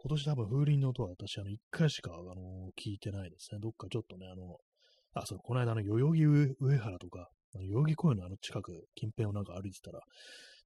[0.00, 3.58] 今年多分風鈴の音は私、あの、一回しか、あの、聞いてないですね。
[3.60, 4.58] どっかちょっとね、あの、
[5.14, 6.22] あ、そう、この間の代々木
[6.60, 10.00] 上原とか、代々木公園のあの近く、近辺をなんか歩いてたら、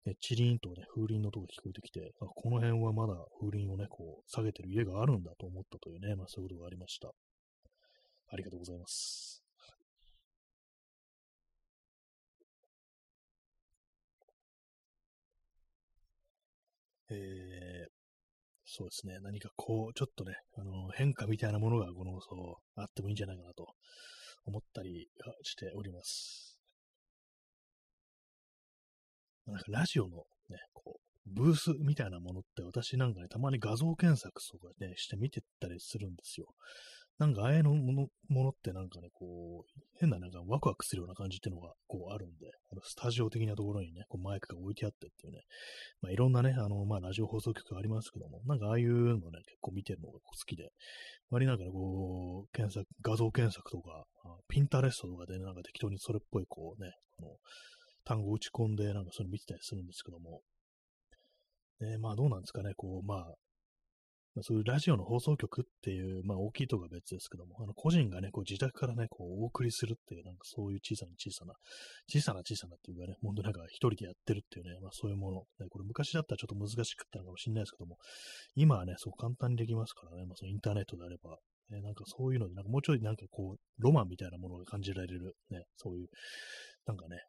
[0.04, 7.08] ね、チリーンとね、風鈴の音が聞こえてきて、あこの辺はまだ風鈴をね、こう、下げてる家があるんだと思ったというね、まあそういうことがありました。
[8.28, 9.42] ありがとうございます。
[17.10, 17.91] えー、
[18.74, 19.18] そうですね。
[19.20, 23.66] 何かこう、ちょっとね、あの、変化みたいなものが、この、そう、あってもいいんじゃないかなと
[24.46, 25.08] 思ったり
[25.42, 26.58] しております。
[29.46, 36.46] なんかラジオのね、こう、ブースみたいなものって私なんかね、たまに画像検索とかね、して見てったりするんですよ。
[37.22, 45.42] なんかああいうのものものってなんかね、こう、変ななんかワクワクするような感じっていうのがこうあるんで、あのスタジオ的なところにね、こうマイクが置いてあってっていうね、
[46.00, 50.70] まあいろんなね、あの、まあラジオ放送局ありますけども、なんかああいうのね、結構見てるのが好きで、
[51.30, 54.04] 割りなんかね、こう、検索、画像検索とか、
[54.48, 57.36] ピンタレストとかで、ね、なんか適当にそれっぽいこうね、あの
[58.04, 60.40] 単語打ち込んでなんかそれ見てたりするんですけども、
[61.78, 63.34] ね、まあどうなんですかね、こう、まあ、
[64.40, 71.52] そういうラジオの放送局っていう、まあ大きいとこは別ですけども、あの個人がね、こう自宅からね、こうお送りするっていう、なんかそういう小さな小さな、
[72.08, 77.98] 小さな小さなっていうかね、ほんとなんか一人でやってるっていうね、まあそういうもの、ね、これ昔だったらちょっと難しかったのかもしれないですけども、
[78.56, 81.36] 今はね、そう簡単にできますからね、まあそのインターネットであれば、
[81.68, 86.08] ね、なんかそういうので、なんかもうちょいなんかこう、ロマンみたいなものが感じられる、ね、そういう、
[86.86, 87.20] なんかね、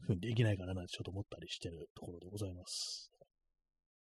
[0.00, 3.10] ふうにできないかななんてちょっと思ったりしてるところでございます。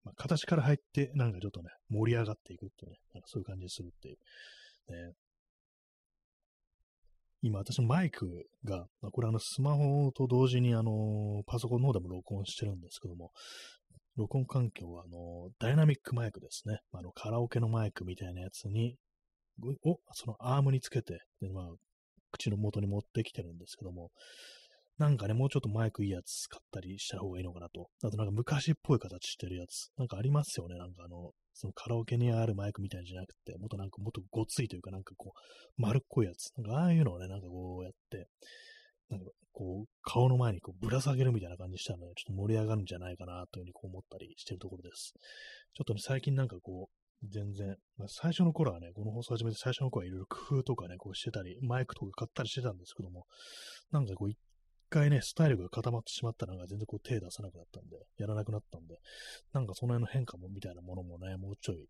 [0.03, 4.17] まあ、形から入って、なんかちょっとね、盛り上がっていくっていうね、なんかそういう感じにするっていう。
[4.91, 5.13] ね、
[7.43, 13.31] 今、私のマイクが、まあ、これあの、スマホと同時にあの、パソコンの方でも録音してるんですけども、
[14.15, 16.79] 録音環境はあの、ダイナミックマイクですね。
[16.91, 18.95] あの、カラオケのマイクみたいなやつに、
[19.83, 21.65] を、そのアームにつけて、で、まあ、
[22.31, 24.11] 口の元に持ってきてるんですけども、
[25.01, 27.89] なんかね、もうちょっとマイクいいやつ買ったりした方がいいのかなと。
[28.03, 29.89] あとなんか昔っぽい形してるやつ。
[29.97, 30.77] なんかありますよね。
[30.77, 36.51] なんかあの、そのカラオケにあるマイクみたいじゃなくて、もっとなんかもっとごついというかなんかこう、丸っこいやつ。
[36.55, 38.27] なんかああいうのをね、なんかこうやって、
[39.09, 45.15] なんかこう、顔の前にこうぶら下げるみたいな感じしたらね、ちょっと盛り上がるんじゃないかなというふうにこう思ったりしてるところです。
[45.73, 53.25] ちょっとね、最近なんかこう、全然、まあ、最初の頃はね、この放送始めて最初の頃はいろいろ工夫とかね、こうしてたり、マイクとか買ったりしてたんですけども、
[53.91, 54.37] なんかこう一
[54.91, 58.99] 回ね、スタイルが固まってしまったのが全然こう手出さなくなったんで、やらなくなったんで、
[59.53, 61.87] なんかその辺の変化もみたいなものもね、もうちょい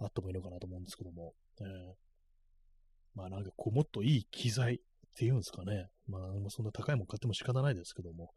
[0.00, 1.66] あってもいいのかなと思うんですけども、えー、
[3.14, 4.78] まあなんかこうもっといい機材っ
[5.16, 8.32] ていうんですかね、まあそんな高いもん買っても仕方ないですけども、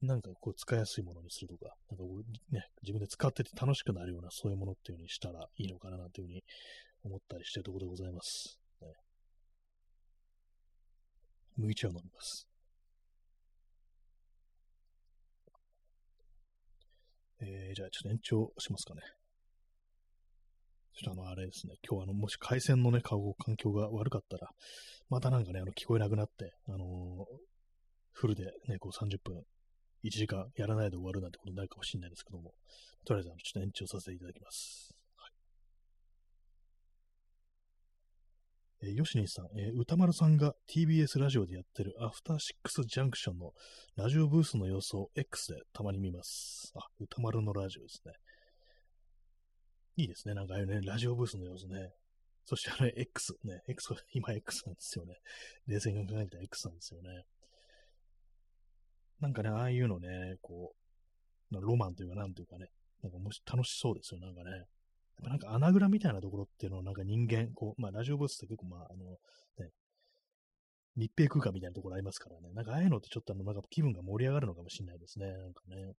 [0.00, 6.42] なんかこう使いやすいものにするとか、なんかこうね、自分で使ってて楽しくなるようなそういうものっていう風にしたらいいのかななんていうふうに
[7.04, 8.58] 思ったりしてるところでございます。
[8.80, 8.88] ね、
[11.56, 12.51] 麦茶を飲みます。
[17.44, 19.02] えー、じゃあちょっと延長しますかね。
[20.94, 24.48] ちょっとあの、あれですね、今日あの、もし回線のね、顔環境が悪かったら、
[25.08, 27.24] またなんかね、あの、聞こえなくなって、あのー、
[28.12, 29.42] フルでね、こう30分、
[30.04, 32.52] 1時間やらないで終わるなんてことになるかもしれないですけども、
[33.04, 34.94] とりあえずあの、ちょっと延長させていただきます。
[38.84, 43.52] えー、ヨシニさん、えー、歌丸さんが TBS ラジオでやってるアフターシックスジャンクションの
[43.96, 46.72] ラジオブースの様子を X でたまに見ます。
[46.74, 48.12] あ、歌丸のラジオですね。
[49.96, 50.34] いいですね。
[50.34, 51.90] なんかああいうね、ラジオブースの様子ね。
[52.44, 55.14] そしてあれ、X、ね、X、今 X なんですよね。
[55.68, 57.24] 冷静に考えたら X なんですよね。
[59.20, 60.08] なんかね、ああいうのね、
[60.42, 60.72] こ
[61.52, 62.66] う、ロマンというか、なんというかね、
[63.02, 64.66] なんかもし楽しそうですよ、なんかね。
[65.20, 69.04] なんか穴蔵みたいなところっていうのをなんか人間、こう、まあラジオブースって結構まああの、
[69.58, 69.70] ね、
[70.96, 72.52] 密閉空間みたいなところありますからね。
[72.54, 75.26] なんかああいうのってちょっとあの、なんか気分が盛り上がるのかもしれないですね。
[75.26, 75.94] なんかね。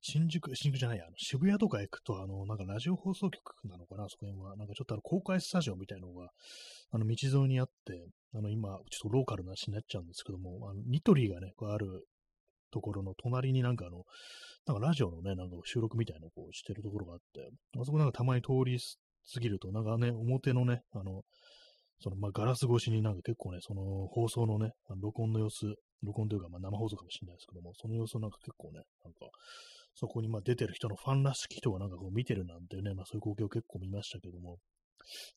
[0.00, 4.56] 新宿、新宿じゃないや、あの渋谷とか行くと、あの、なんかラジオ放送局なのかな、そこ辺は。
[4.56, 6.28] なんかちょっとあの、公開スタジオみたいなのが、
[6.92, 12.06] あの、道沿いにあって、あの、今、ちょっとローカルな話になっちゃうんですけども、あの、ニトリがね、こうある
[12.70, 14.04] ところの隣になんかあの、
[14.66, 17.50] なんかラジオのね、なんか収録みたいなのをこうしてるところがあって、
[17.80, 18.78] あそこなんかたまに通り
[19.32, 21.22] 過ぎると、なんかね、表のね、あの、
[22.00, 25.66] その、まあ、ガラス越しになんか結構ね、その放送のね、録音の様子、
[26.02, 29.26] 録音というか、まあ、生放送かもしれないですけども、その様子なんか結構ね、なんか、
[29.94, 34.58] そこにまあ出てる人のファンらしき人がなんかこう見てるなんてね、まあそういう光景を結構見ましたけども、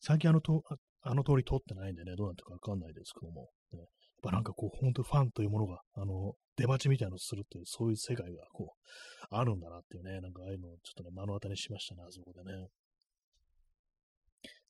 [0.00, 0.62] 最近あのと
[1.02, 3.86] あの通り通ってないんでね、どうなってるかわかんないですけども、ね、
[4.22, 12.68] ぱなんかこう、本当ファンというものが、あの、出待ちみたいなのをするという、そういう世界がこう、あるんだなっていうね、なんかああいうのをちょっとね、目の当たりにしましたね、あそこでね。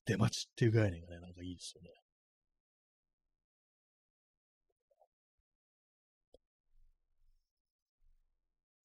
[0.05, 1.89] 出待ちっていう概念がね、なんかいいですよね。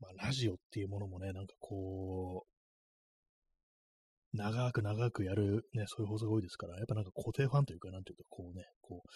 [0.01, 2.57] まあ、ラジオっていうものもね、なんかこう、
[4.37, 9.09] 長く長くやるね、そういう放送が多いですから、やっぱなんか固定ファンというか、なんていうか、こうね、こう、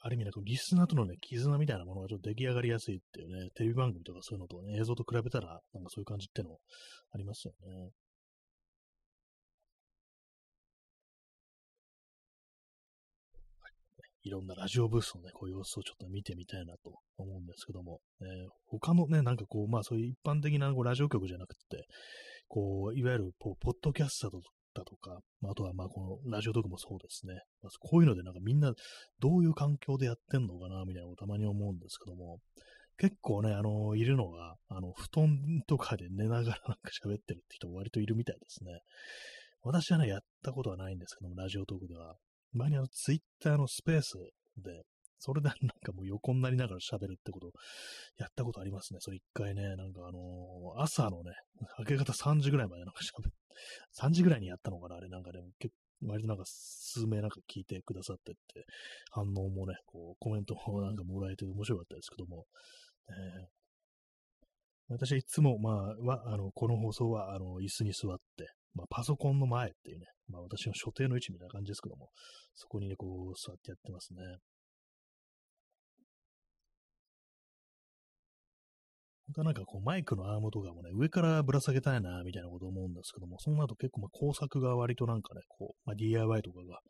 [0.00, 6.58] ある意味なんかリスナーとのね、絆みたいなものがちょっと出来上がりやすいっていうね、テレビ番組とかそういうのとね、映像と比べたら、なんかそういう感じっての
[7.12, 7.90] ありますよね。
[14.22, 21.86] いろんなラジオブースのね、こう様子をちょっと見てみたいなと思うんですけども、えー、他のね、なんかこう、まあそういう一般的なこうラジオ局じゃなくて、
[22.48, 24.30] こう、いわゆるポッドキャスター
[24.76, 28.72] だとか、あとはまあこのラジオ局もそうですね、まあ、こういうのでなんかみんな
[29.20, 32.38] どういう環境でやってんのかな、みたいなのをたまに思うんですけども、
[32.98, 38.80] 結構ね、あの、いるのが、あの、布団とかで寝ながらなんか喋ってるって人割といるみたいですね。
[39.62, 42.16] 私はね、やったことはないんですけども、ラジオトークでは。
[42.52, 44.14] 前にあの、ツイッターのスペース
[44.56, 44.82] で、
[45.18, 47.50] それでなんかもう横になりながら喋るってこと
[48.18, 48.98] やったことありますね。
[49.00, 51.32] それ一回ね、なんかあのー、朝のね、
[51.78, 53.30] 明け方3時ぐらいまでなんか喋って、
[54.00, 58.66] 3時ぐらいにやったのかなあれなんかでも結構、割となんか数名なんか聞いてくださってって、
[59.10, 62.44] 反応もね、こう、コメントもなんかもらえて面白かったですけども、
[63.08, 72.10] えー、私はいつも、まあ、は、あの、この放送は、あの、椅子に座って、まあ、パソコンの前っていうね、まあ、私の所定の位置みたいな感じですけども、
[72.54, 74.20] そこにね、こう、座ってやってますね。
[79.36, 86.80] 当なんかこうマイクのアームとかもね、上からぶら下げたいな、みたいなこと思うんですけども、その後結構まあ工作が割となんかね、こう、まあ、DIY とかが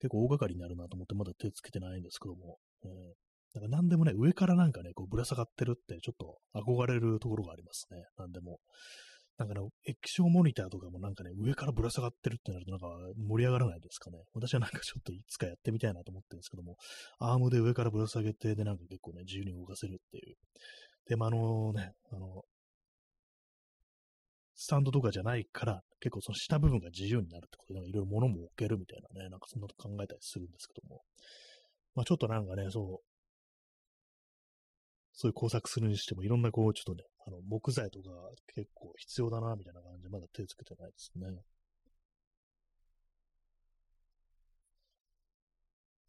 [0.00, 2.90] 結構大掛かりになるなと思ってまだ手つけてないんですけども、えー、
[3.54, 8.02] だか何でもね、上からなんかね、こうぶら下がってるってちょっと憧れるところがありますね。
[8.18, 8.58] 何でも。
[9.36, 14.18] なんかね、液晶モニターとかもなんかね、上からぶら下がってるってなるとなんか盛り上がらないですかね。
[14.32, 16.76] 私はなんかちょっといつかやってみたいなと思ってるんですけども、
[17.18, 20.36] アームで上からぶら下げて、でなんか結構ね、自由に動かせるっていう。
[21.06, 22.44] で、まあ、あのね、あの、
[24.54, 31.02] スタンドとかじゃないから、結構その下部分が自由になるってことで、いろいろ物も置けるみたいなね、なんかそんなこと考えたりするんですけども。
[31.94, 33.04] まあちょっとなんかね、そう、
[35.12, 38.08] そういう工作するにしても、いろんなこう、ちょっとね、あの、木材とか
[38.54, 41.26] 結構必要だな、みたいな感じで、まだ手つけてないですね。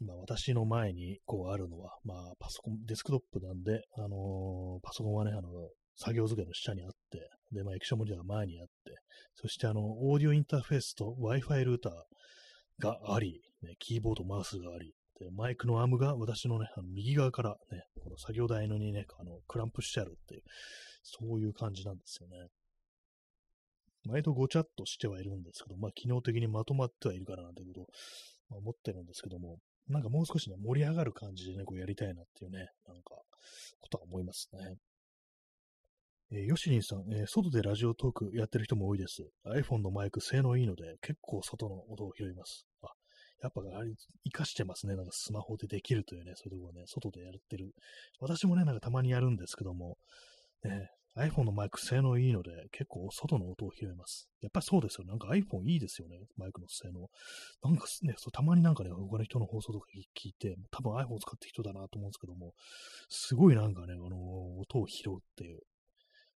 [0.01, 5.49] 今私の前にこうあるのは、まあパソコン、デスクトップなんで、あのー、パソコンはね、あの、
[5.95, 8.71] 作業机の下にあって、で、まあ液晶モニターが前にあって、
[9.35, 11.93] そしてあの、オーディオインターフェースと Wi-Fi ルーター
[12.79, 20.41] があり、ね、キーボード、マウスがあり、で、マイクのアームが私のね、あの右側からね、この作業台のにね、あの、クランプしてあるっていう、
[21.03, 22.47] そういう感じなんですよね。
[24.07, 27.87] 割とごちゃっとしてはいるんですけど、まあ、機能的にまとまってはいるからなんてことを、
[28.49, 33.15] まあ、思ってるんですけども、なんかもう少しね、盛り上がる感じでね、こうやりたいなっていうね、なんか、
[33.81, 34.77] ことは思いますね。
[36.31, 39.23] えー、ヨシリンさん、えー、外でラジオトークやってる人も多いです。
[39.45, 42.65] iPhone のマイク性能いいので、結構外の音を拾います。
[42.81, 42.87] あ、
[43.43, 44.95] やっぱあれ、活かしてますね。
[44.95, 47.71] なんかスマホでできるというね、そういうところね、外でやってる。
[48.19, 49.97] 私もね、なんかたまにやるんですけども、
[50.63, 54.29] ね、iPhone のマイク性能いいので、結構外の音を拾います。
[54.41, 55.05] やっぱりそうですよ。
[55.05, 57.07] なんか iPhone いいですよね、マイクの性能。
[57.63, 59.87] なんかね、そうたまになんかね、他の人の放送とか
[60.19, 62.53] 聞いて、多分 iPhone 使ってる人だなと思うんですけども、
[63.09, 65.59] すごいなんかね、あの、音を拾うっていう。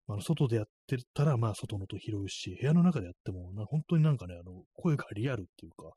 [0.10, 5.92] あの、外でやってたら、まあ、外の音拾うし、部屋の中でやっても、本当になんかね、あの、声がリアルっていうか、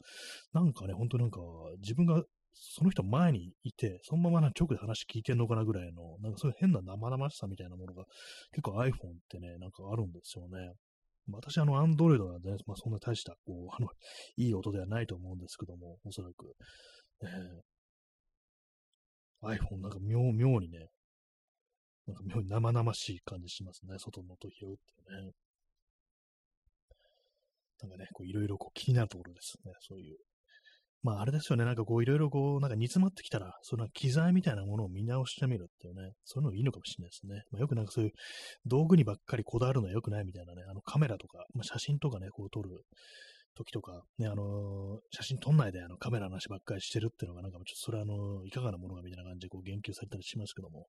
[0.52, 1.40] なんかね、本当になんか、
[1.80, 8.04] 自分がその人前にいて、そのまま直で話聞いてんのかなぐらいの、なんかそういう変な生々しさみたいなものが、
[8.52, 8.92] 結構 iPhone っ
[9.28, 10.72] てね、なんかあるんですよね。
[11.28, 13.88] 私、あの、Android なんで、ね、まあ、そんな大した、こう、 あの、
[14.36, 16.54] いい音ではないと思うんですけども、おそらく。
[17.22, 20.88] えー、iPhone なんか妙、妙にね、
[22.06, 23.98] なんか妙に生々しい感じしますね。
[23.98, 25.32] 外の音拾うっていうね。
[27.82, 29.72] なんかね、こういろいろこう気になるところですね。
[29.80, 30.18] そういう。
[31.02, 31.64] まああれですよね。
[31.64, 36.12] なんかこういろいろこう、なんか煮詰まってきたら、その機材みたいなものを見直してみるっていうね。
[36.24, 37.42] そういうのいいのかもしれないですね。
[37.50, 38.12] まあ、よくなんかそういう
[38.66, 40.62] 道具にばっかりこだわるのは良くないみたいなね。
[40.68, 42.84] あのカメラとか、まあ、写真とかね、こう撮る
[43.56, 50.86] 時とか、ね、あの、写真撮んないであのカメラの話ばっかりしてるっていうのが、なんかちょっとそれはあの、いかがなものかみたいな感じでこう言及されたりしますけども、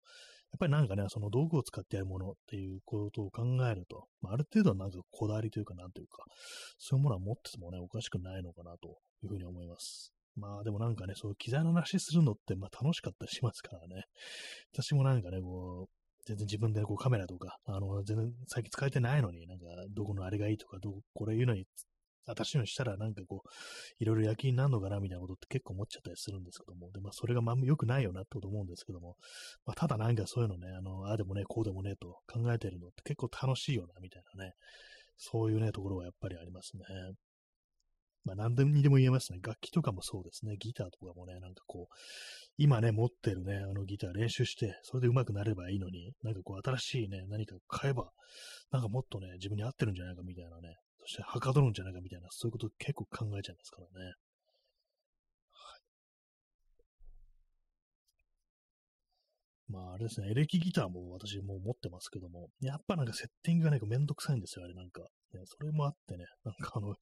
[0.52, 6.24] やっぱりなんかね、その道具を使ってやるものっていうことを考えると、まあ、ある程度はなんかこだわりというか、なんというか、
[6.78, 10.14] そういうものは持っててもね、おかしくないのかなというふうに思います。
[10.36, 14.04] まあでもなんかね、そういう機材の話するのってまあ楽しかったりしますからね。
[14.74, 21.66] 私もなんかね、こう、全然自分でこうカメラとか、あの、全然最近使えてないのに、なんか、どこのあれがいいとか、どこれ言うのに
[22.26, 23.50] 私のしたらなんかこう、
[24.00, 29.18] いろいろ焼きになるのかなみたいなことって結構思っちゃったりするんですけども、で、まあそれがまあ良くないよなってこと思うんですけども、
[29.66, 34.54] まあただなんかそういうのね、あの、ああでもね、こうでもねと考えてるのって結構楽しいよなみたいなね、
[35.18, 36.84] そういうね、ところはやっぱりありますね。
[38.24, 39.40] まあ何でにでも言えますね。
[39.42, 40.56] 楽器とかもそうですね。
[40.58, 41.96] ギターとかもね、なんかこう、
[42.58, 48.12] 今ね、持ってるね、あのギター練習して、それで上手くなればいいのに、なんかこう新しいね、何か買えば、
[48.72, 54.14] なんかもっとね、自分に合ってるんじゃないかみたいなね、そしてはかどるんじゃないかみたいな、そういうこと結構考えちゃいますからね。
[59.72, 65.02] まあ、あれですね、エレキギターも私もう持ってますけども、やっぱなんかセッティングがね、めんどくさいんですよ、あれなんか。
[65.34, 66.96] ね、それもあってね、なんかあの、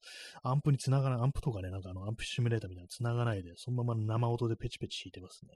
[0.44, 5.50] アンプにつながない、アンプとかね、なんかあの、アンプシミュレーターみたいなのつながないで、そのまま生音でペチペチ弾いてますね。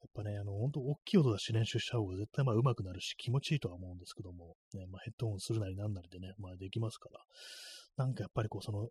[0.00, 8.88] やっぱね、あの、本当大きい音出し練習した方が絶対まあ上手くなるし気持ちいいとは思うんですけども、ね、まあヘッドホンするなりなんなりでね、まあできますから、なんかやっぱりこうその、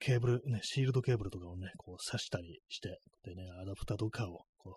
[0.00, 4.74] ケーブル、ね、シールドケーブルとかをね、こう刺したりして、でね、アダプターとかを、こう、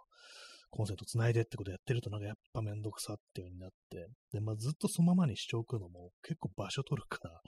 [0.69, 7.41] コンセント繋いでってことやってるとなんかやっぱめんどくさっていう風になって、で、まあずっとそのままにしておくのも結構場所取るから、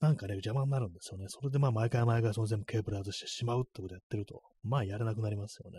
[0.00, 1.26] なんかね、邪魔になるんですよね。
[1.28, 5.78] それでまあ毎回毎回その全部ケーブル外してしまうってことやってると、まあやれなくなりますよね。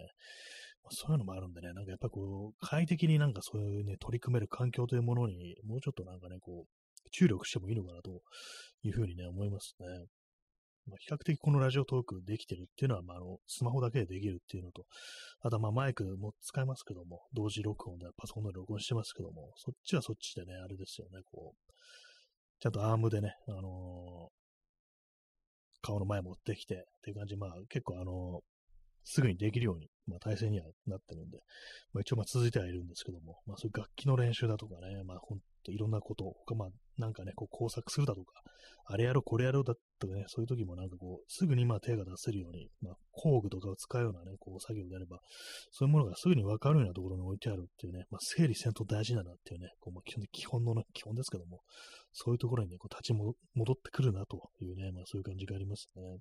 [0.91, 8.21] そういうのもあるんでね、なんかやっぱこう、快適になんかそういうね、取り組める環境というものに、もうちょっとなんかね、こう、注力してもいいのかなと
[8.83, 9.87] いうふうにね、思いますね。
[10.87, 14.85] まあ、比較的このラジオトークできてるっていうのは、まあ、あの、スマホだけでできるっていうのと、
[15.41, 21.73] あとまあマイクも使えますけども、同時録音でパソコンで録音してますけども、そっちはそっちでね、あれですよね、こう、
[22.59, 23.65] ちゃんとアームでね、あのー、
[25.81, 28.54] 顔の前持ってきてっていう感じ、まあ結構あのー、
[29.05, 31.37] すぐにできるように、まあ、体制にはなってるんで、
[31.93, 38.41] まあ、一応まあ続いてはいるんですけども、まあ、そういう楽器の練習だとかね、まあ、ほんといろんなこと、他まあ、なんかね、こう工作するだとか、
[38.87, 45.19] あれやろ、これやろうだとかね、そういう時もなんかこう、すぐにまあ手が出せるように、まあ、工具とかを使うようなね、こう作業であれば、
[45.71, 51.61] そういうものがすぐにわかるようなところに置いてあるっていうね、まあ、整理せんと大事だなっていうね、こうまあ、基本基本の、ね、基本ですけども、
[52.11, 53.33] そういうところにね、こう立ち戻
[53.73, 56.19] ってくるなというね、まあそういう感じがありますね。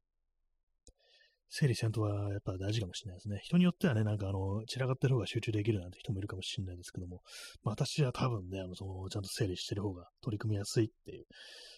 [1.56, 3.38] 整理戦闘はやっぱ大事かもしれないですね。
[3.44, 7.20] 人によってはね、なんかあの、散らかってる方が集中できるなんて人もいるかもしれないですけども、
[7.62, 11.26] まあ、私は多分ね、あの、その、ちゃんと整理してる方が取り組みやすいっていう、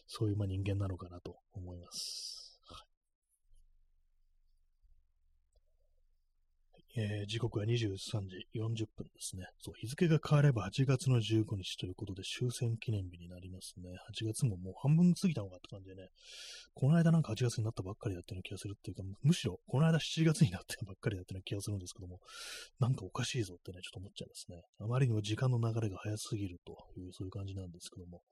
[0.06, 2.45] そういうま人間なのかなと思います。
[6.98, 9.44] えー、時刻は23時40分ですね。
[9.60, 13.90] そう、日付が変われば8月の15日ということで終戦記念日になりますね。
[14.16, 16.08] 8月ももう半分過ぎたのかって感じでね、
[16.72, 22.18] この間なんか8月になったばっかりだったような気がするっていうか、むしろこの間7月になったばっかりだったような気がするんですけども、
[22.80, 24.62] なんかおかしいぞってね、ちょっと思っちゃいますね。
[24.80, 28.22] あまりにも時間の流れが早すぎるという、そういう感じなんですけども、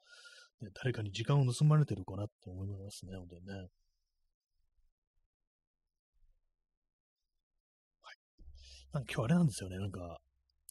[0.62, 3.68] ね、誰かに時間を盗まれてるかなって思いますね、本当にね。
[8.94, 10.18] なんか今日あれなんですよね、なんか、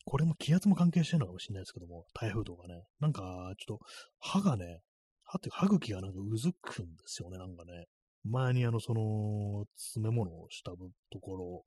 [0.05, 3.21] これも気圧も関係してるのかもしれないですけども、台風とかね、なんか、
[3.57, 3.85] ちょっと、
[4.19, 4.79] 歯がね、
[5.25, 7.85] 歯って歯茎がなんかうずくんですよね、なんかね。
[8.23, 11.63] 前にあの、その、詰め物をしたところ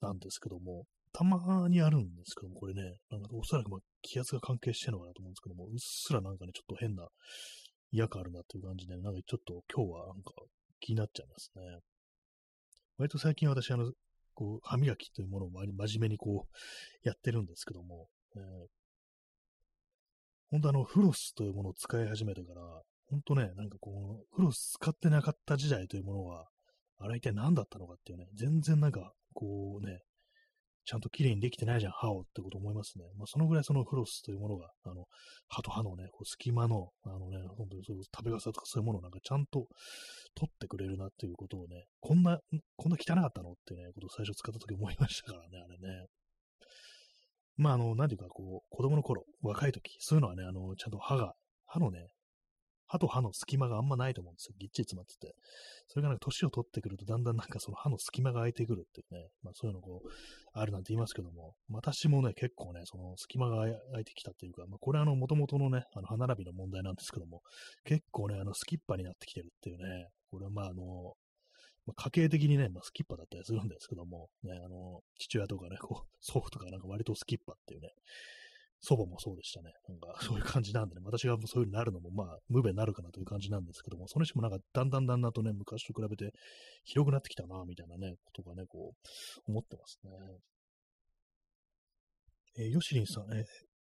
[0.00, 7.06] なんですけども、たまにあるんですけども、これね、なんかおそらくま気圧が関係してるのかなと思うんですけども、うっすらなんかね、ちょっと変な
[7.92, 10.32] 違和感あるなっていう感じで、なんかちょっと今日はなんか
[10.80, 11.62] 気になっちゃいますね。
[12.98, 13.92] 割と最近私、あの、
[14.34, 15.66] こう、歯磨きというものを真
[15.98, 18.42] 面目にこう、やってるんですけども、えー、
[20.50, 26.48] 本当あの、フロスというものを使い始めてから、本当ね、なんかこう、フロス使ってなかった時代というものは、
[26.98, 30.00] あれ一体何だったのかっていうね、全然なんか、こうね、
[30.84, 33.04] ちゃんと綺麗にできてないじゃん、歯をってこと思いますね。
[33.16, 35.06] まあ、そのぐらいそのフロスというものが、あの、
[35.48, 39.66] 歯と歯のね、こう隙間の、あのね、本当にそう食べ傘とかそういうものをなんかちゃんと
[40.34, 42.38] 取ってくれるなっていうことをね、こんな、
[42.76, 46.06] こんな汚かったのってね、ことを最初使った時思いましたからね、あれね。
[47.56, 51.34] まあ、あの、なんていうか、こう、子供の頃、若い時、そういうのはね、あの、ちゃんと歯が、
[51.66, 52.08] 歯のね、
[52.94, 54.54] 歯と歯の隙間があんまないと思うんですよ。
[54.56, 55.34] ぎっちり詰まってて。
[55.88, 60.08] それがなんか年を取ってくると、だんだんなんかその歯の隙間が空いてくるっていうね、まあそういうのこう、
[60.52, 67.40] あるなんて言いますけども、私もね、結構ね、その隙間が空いてきたっていうか、まあこれあの、元々のね、あの、歯並びの問題なんですけども、
[67.84, 71.14] 結構ね、あの、スキッパになってきてるっていうね、これはまああの、
[71.86, 77.90] まあ、家系的にね、まあ、スキッパだったりするんですけども、ね、あの、父親とかね、こう、祖父とかなんか割とスキッパっていうね、
[78.80, 79.72] 祖母もそうでしたね。
[79.88, 86.32] なんか、 そういう感じなんでね、私がそういう風になるのも、まあ、無弁になるかなという感じなんですけども、その人もなんか、だんだんだんだんとね、昔と比べて
[86.84, 90.10] 広くなってきたな、みたいなね、ことがね、こう、思ってますね。
[92.56, 93.44] えー、ヨシリンさん、え、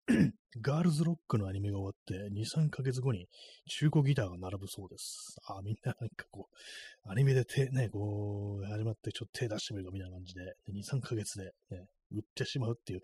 [0.61, 3.27] ガールズロックのアニメが終わって、2、3ヶ月後に
[3.67, 5.35] 中古ギターが並ぶそうです。
[5.47, 13.01] あ、みんななんかこう、アニメで手、ね、こう、始まってちょっと手出してみるかみたいな感じで、で2、3ヶ月で、ね、売ってしまうっていう、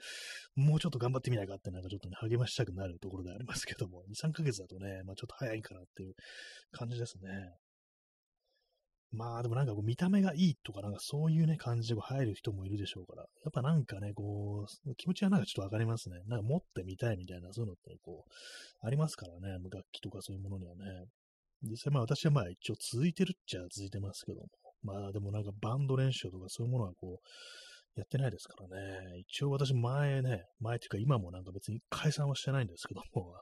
[0.56, 6.14] もうちょっと頑張ってみないかってなんかちょっとね、励ましたくなるところでありますけども、2、3ヶ月だとね、まあちょっと早いかなっていう
[6.72, 7.30] 感じですね。
[9.12, 16.18] まあでもなんかこう見た目がいいとかなんかそういうね感じで入る人もいるでしょうから、やっぱなんかね、こう、気持ちはなんかちょっとわかりますね。
[16.28, 20.84] なんか持ってみたいみたいな、そういうのってこう、ありますからね、楽器とかそういうものにはね。
[21.64, 24.48] 実際まあ私はまあ一応続いてるっちゃ続いてますけども、
[24.84, 27.28] まあでもなんかバンド練習とかそういうものはこう、
[27.96, 29.20] やってないですからね。
[29.20, 33.34] 一応私前ね、前っていうか今もなんか別に解散はしてないんですけども、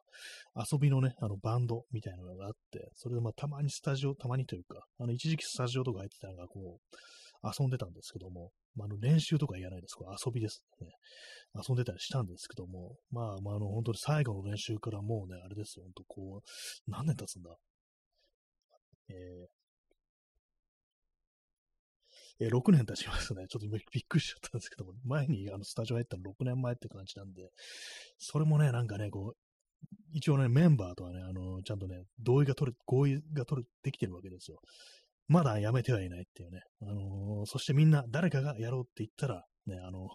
[0.72, 6.98] 遊びのね、あのバンドみたいなのがあって、それでまあたまにスタジオ、たまにというか、あの一時期スタジオとか入ってたのがこう、
[7.44, 9.96] 遊んでたんですけども、まあ、あの練習とか言わないです。
[9.96, 10.88] これ遊びですね。
[11.68, 17.56] 遊んでたりしたんですけども、まあ、まあ、あの、本当に最後の練習からもうね、あれですよ、本当こう、何年経つんだ？
[19.10, 19.48] えー、
[22.40, 23.48] えー、6年経ちますね。
[23.48, 27.52] ちょっと今 びっくりしちゃったんですけども、前にあのスタジオ入ったの6年前って感じなんで、
[28.18, 29.38] それもね、なんかね、こう、
[30.12, 34.60] 一応ね、メンバーとはね、あの、ちゃんとね、同意が取る、合意が取る、できてるわけですよ。
[35.28, 36.62] まだやめてはいないっていうね。
[36.82, 40.10] あのー、そしてみんな誰かがやろうって言ったら、ね、あの、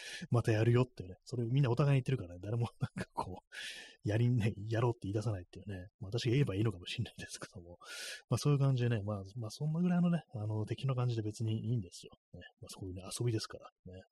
[0.30, 7.78] またやるよっていうね、それみんなお互いに言ってるからね、誰もなんかこう、やりね、やろうって言い出さないっていうね、まあ、私が言えばいいのかもしれないですけども、
[8.30, 12.12] まあそういう感じでね、まあ、まあそんなぐらいのね、あの、敵の感じで別にいいんですよ。
[12.34, 13.70] ね、まあそういうね、遊びですから。
[13.92, 14.02] ね。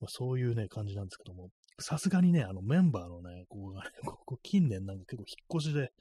[0.00, 1.50] まあそういうね、感じなんですけども、
[1.80, 5.92] さすがにね、あのメンバーのね、こう、ね、 ここ近年なんか結構引っ越しで、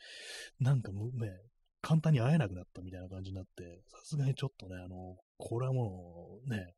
[0.60, 1.42] なんかね、
[1.82, 6.74] 簡単に会えなくなったみたいな感じになって、さすがにちょっとね、あの、これはもうね、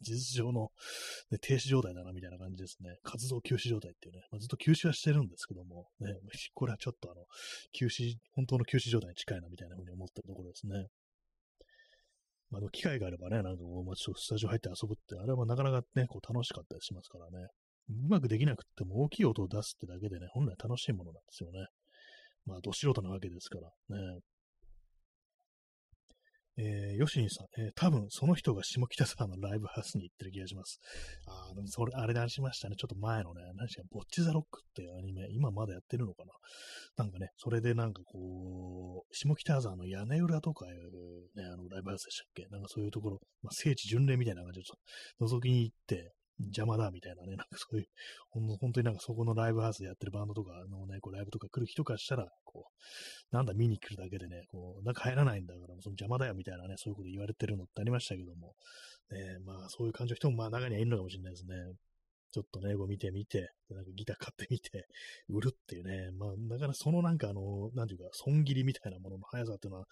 [0.00, 0.70] 事実上の、
[1.30, 2.96] ね、停止状態だなみたいな感じですね。
[3.02, 6.14] 活動休止状態っていうね、まあ、ずっと休止はしてるんですけども、ね、
[6.54, 7.26] これはちょっとあの、
[7.72, 10.86] 休止、本当の休止状態に近いなみたいなふうに思ってるところですね。
[12.50, 17.48] まあ、機会があればね、なんかこう、まあ、ちょっとスタジオ入って遊ぶって、あれはなかなかね、こう楽しかったりしますからね。
[17.90, 21.66] うまくできなくっても大きい音を出すってだけでね、本来楽しいものなんですよね。
[22.46, 24.20] まあ、ど素人なわけですからね。
[26.56, 30.78] えー、ヨシニさん、えー、多分その人が下北沢のライブハウスに行ってる気がします。
[31.26, 32.76] あでもそれ、あれでありしましたね。
[32.76, 36.32] ちょっと前のね、何しか、ボッチザロックっていうアニメ、今まだやってるのかな
[37.04, 42.46] なんかね、それでなんかこう、下北沢の屋根裏とかいうね、あの、ライブハウスでしたっけ？
[42.50, 47.86] なんかそういうところ、まあ、聖地巡礼みたいな感じでちょっと覗きに行って、邪魔だみたいなね、なんかそういう、
[48.30, 52.66] 本当になんかそこのライブハウスでやってるバンドとかのね、こうライブとか来る人からしたら、こ
[53.32, 58.54] う、なんだ見に来るだけでね、こう、なんか入らないんだから、その邪魔だよみたいなね、そういうこと言われてるのってありましたけども、
[59.10, 61.54] ね、まあそういう感じの人もまあ中にはいるのかもしれないですね。
[62.32, 64.83] ちょっとね、こう見てみて、なんかギター買ってみて、
[65.28, 69.86] 売るっていうね、まあ、だからそのなんかあの、なんていうか、損切りみたいなものの速さっていうのは、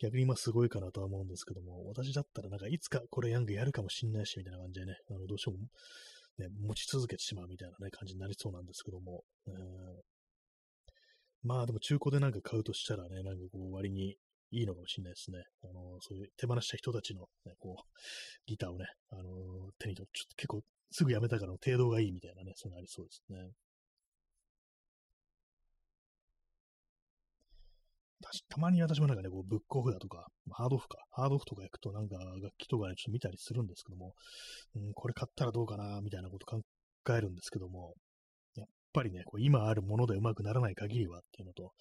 [0.00, 5.56] 逆に今すごいかなとは思うんですけども、私だったらなんかいつかこれヤングやるかもしんないし、みたいな感じでね、あの、どうしても、
[6.38, 9.54] ね、持ち続けてしまうみたいなね、感じになりそうなんですけども、えー、
[11.44, 14.16] まあでも中古でなんか買うとしたらね、なんかこう割に
[14.50, 15.44] いいのかもしれないですね。
[15.62, 17.82] あの、そういう手放した人たちの、ね、こう、
[18.46, 19.22] ギターをね、あの、
[19.78, 23.50] 手に取って、ちょっと結構すぐやめたからの程度がいいみたいなね、そういうのありそうですね。
[28.48, 34.12] たまに私もなんかね、こうブックオフだとか、ハードオフか、ハードオフとか行くとなんか楽器とかね、ちょっと見たりするんですけども、
[34.76, 36.60] うん、これ買ったらどうかな、みたいなこと考
[37.16, 37.94] えるんですけども、
[38.56, 41.72] やっぱりね、こう今あるものでうまくならない限りはっていうのと、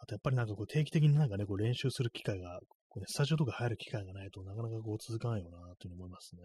[0.00, 2.58] あとやっぱりなんかこう定期的になんかね、こう練習する機会が、
[2.88, 6.42] こうね、スタジオとか入る機会がないとなかなかこう続かないよな、というふうに思いますね。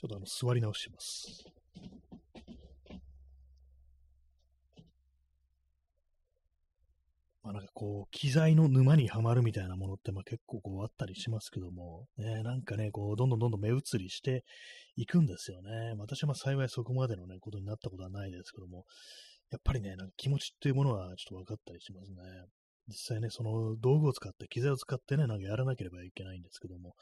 [0.00, 1.44] ちょっとあの、座り直します。
[7.48, 14.44] まあなんかこう、機材の沼にはまるみたいなものってまあ結構こうあったりしますけども、ね、なんかね、こう、どんどんどんどん目移りして
[14.96, 15.94] いくんですよね。
[15.96, 18.84] 私は幸いそこまでのね、ことになったことはないですけども、
[19.50, 22.16] やっぱりね、なんか気持ちっていうものはちょっと分かったりしますね。
[22.88, 26.96] 実際ね、その道具を使って、機材を使ってね、なんかやらなければいけないんですけども、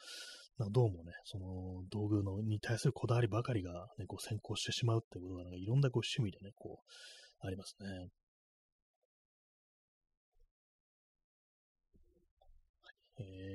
[0.59, 8.07] なんかどうもね、その道具のに対するこだわりばかりが、ね、こう先行してしまうってことが、なんかいろんなこう趣味でね、こう、ありますね。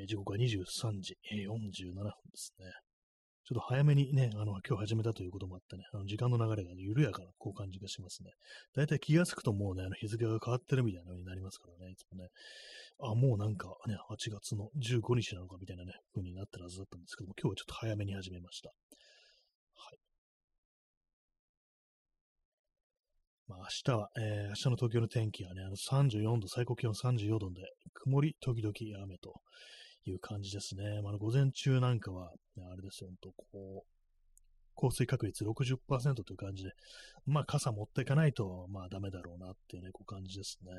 [0.07, 2.67] 時刻は23時、え47分ですね。
[3.45, 8.31] ちょっと早めにね、あの、今日始めたということもあってね、あの時間の流れが緩やかな、こう感じがしますね。
[8.75, 12.29] だいたい気がつくともうね、あの日付が変わってるみたいな風になりますからね、いつもね。
[13.01, 18.69] あ、もうなんかね、8月の15日なのかみたいなね、風になってるはずだったんですけども、今日はちょっと早めに始めました。
[18.69, 18.75] は
[19.95, 19.99] い。
[23.49, 27.63] まあ、明日は、えー、明日の東京の天気はね、あの34度、最高気温34度で、
[27.95, 29.35] 曇り時々雨と
[30.05, 31.03] いう感じですね。
[31.03, 33.93] まあ、午前中なんかは、ね、あれですよ、ほんと、こう、
[34.75, 36.71] 降水確率60%という感じで、
[37.27, 40.73] まあ傘持っていかないと、まあダメだろうなっていうね、こう感じですね。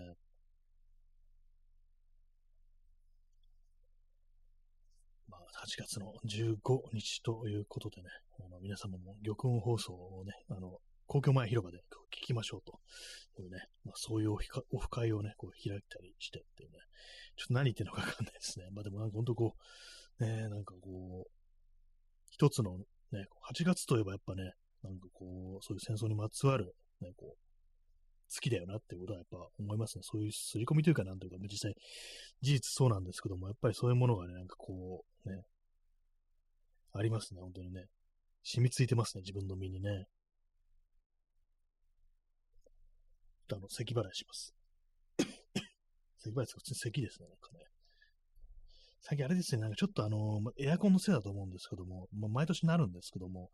[5.29, 8.09] まあ、8月の15日ということでね、
[8.39, 11.79] あ皆様も玉音放送をね、あの、公共前広場で
[12.11, 12.79] 聞きましょうと
[13.41, 16.77] いうね、まあ、そういうオフ会をね、こう開いたりしてっていうね、
[17.35, 18.65] ちょっと何言ってるのかわかんないですね。
[18.71, 19.55] まあでもなんか本当こ
[20.19, 21.31] う、ね、なんかこう、
[22.31, 27.43] 一つのね、8月といえばやっぱね、なんかこう、そういう戦争にまつわる、ね、こう、
[28.33, 30.01] 好きだよなっていうことはやっぱ思いますね。
[30.03, 31.75] そういう刷り込みというかなんというか、実際、
[32.41, 35.43] 事実そうなんですけども、やっぱりそういうものがね、なんかこう、ね、
[36.93, 37.85] ありますね、本当にね。
[38.43, 40.07] 染みついてますね、自分の身にね。
[43.51, 44.55] あの、咳払いします。
[46.19, 47.59] 咳払いですか普通に咳ですね、なんかね。
[49.01, 53.49] 最近あれですね、なんかちょっとあの、エアコンのせいだと思うんですけども、まあ、毎年なるんですけども、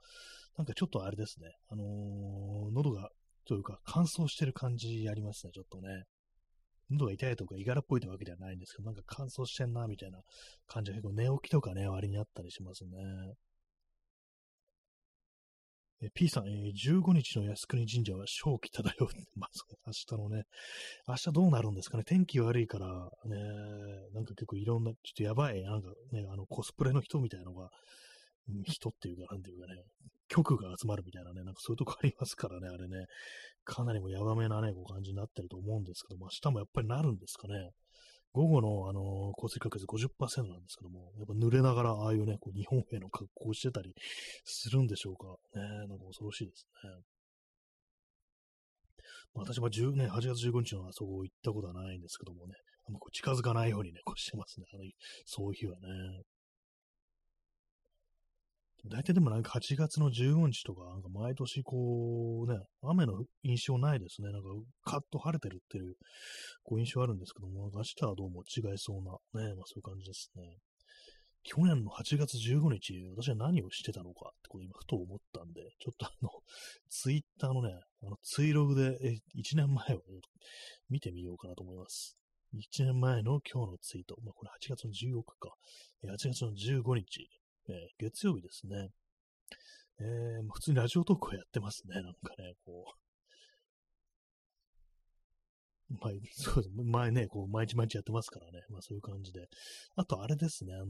[0.58, 3.10] なんかちょっとあれですね、あのー、喉が、
[3.46, 6.04] というか乾燥してる感じありますね、ちょっとね。
[6.92, 10.22] 喉が痛いとか、いがらっぽいってわけではないんですけど、なんか乾燥してんな、みたいな
[10.68, 12.92] 感じが結構寝起きとかね、割にあったりしますね。
[16.02, 19.10] え P さん、えー、15日の靖国神社は正気漂う。
[19.36, 19.50] まあ、
[19.88, 20.46] 明日のね、
[21.08, 22.04] 明日どうなるんですかね。
[22.06, 23.38] 天気悪いから、ね、
[24.14, 27.70] なんか結構いろんな、ちょっとやばい、なんかね、あの、コスプレの人みたいなのが、
[28.64, 29.84] 人っていうか、なんていうかね、
[30.30, 33.06] 局が集まるみたいなね、なんかそういうとこありますからね、あれね、
[33.66, 37.72] かなりもやばめなね、こう感じになってると思うんですけども、明日もやっぱりなるんですかね。
[38.34, 43.94] 午後の、あのー、降水確率50%なんですけども、やっぱ濡れながら、ああいうね、こう日本兵の格好をしてたり
[44.44, 45.38] するんでしょうか。
[45.60, 47.04] ね、なんか恐ろしいですね。
[49.34, 52.54] 私は10年、8月15日のあそこ行ったことはないんですけどもね、
[52.88, 54.66] あんまこう近づかないようにね、こうしてますね。
[54.74, 54.84] あの
[55.26, 55.88] そういう日はね。
[58.86, 64.32] 大体でもなんか8月の15日とか、なんか毎年こうね、雨の印象ないですね。
[64.32, 64.48] なんか
[64.86, 65.96] カッと晴れてるっていう
[66.64, 69.12] こう印象あるんですけども、明日はどうも違いそうな
[69.44, 70.44] ね、まあそういう感じですね。
[71.44, 76.30] 去年の8月15日、私は何をしてたのかってこれ今ふと思ったんで、ちょっとあの、
[76.90, 77.74] ツイッターのね、
[78.04, 80.04] あの、ツイログで、え、1年前を、
[80.90, 82.18] 見てみようかなと思います。
[82.54, 84.18] 1年前の今日のツイート。
[84.24, 85.54] まあ、これ8月の14日か。
[86.04, 87.30] 8月の15日。
[87.70, 88.90] えー、月曜日ですね。
[90.02, 91.96] えー、普通にラジオトークをやってますね。
[92.02, 92.86] なんかね、こ
[95.90, 95.94] う。
[95.94, 96.64] まあ、そう。
[96.84, 98.64] 前ね、こう、毎日毎日やってますからね。
[98.70, 99.48] まあそういう感じで。
[99.96, 100.88] あと、あれですね、あのー、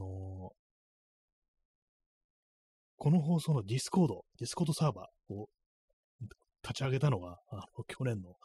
[2.96, 5.48] この放送のディスコード、ディスコードサーバーを
[6.62, 8.36] 立ち上げたのが、あの、去年の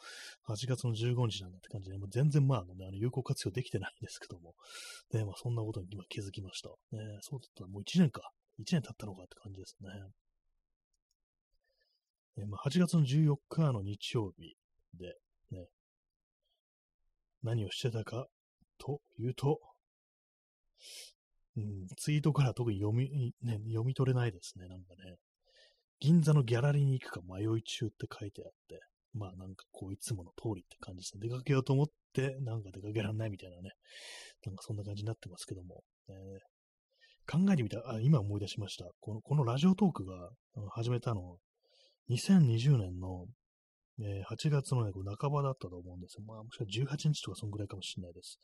[0.47, 4.55] 8月の15日なんだって感じで、もう全然まあ、ね、あの有効活用できてないんですけども、
[5.13, 6.69] ね、まあそんなことに今気づきました。
[6.91, 8.21] ね、そうだったらもう1年か。
[8.59, 9.89] 1年経ったのかって感じですね。
[12.37, 14.55] えまあ、8月の14日の日曜日
[14.93, 15.15] で、
[15.51, 15.67] ね、
[17.43, 18.27] 何をしてたか
[18.77, 19.59] というと、
[21.57, 25.15] うん、ツイートから特に読み、ね、読み取れないですね、なんかね。
[25.99, 28.79] 銀座のギャラリーに行くか迷い中って書いてあって、
[29.13, 31.27] まあなんかこういつもの通りって感じですね。
[31.27, 33.71] 出かけようと思って、なんか出かけられないみたいなね。
[34.45, 35.83] なんかそんな感じになってますけども。
[36.09, 38.85] えー、考えてみた、あ、今思い出しました。
[38.99, 40.29] この、このラジオトークが
[40.71, 41.37] 始めたの、
[42.09, 43.25] 2020年の、
[43.99, 46.23] えー、8月のね、半ばだったと思うんですよ。
[46.25, 48.37] まあもしかしたら18日とかそんぐらいかもしれないです。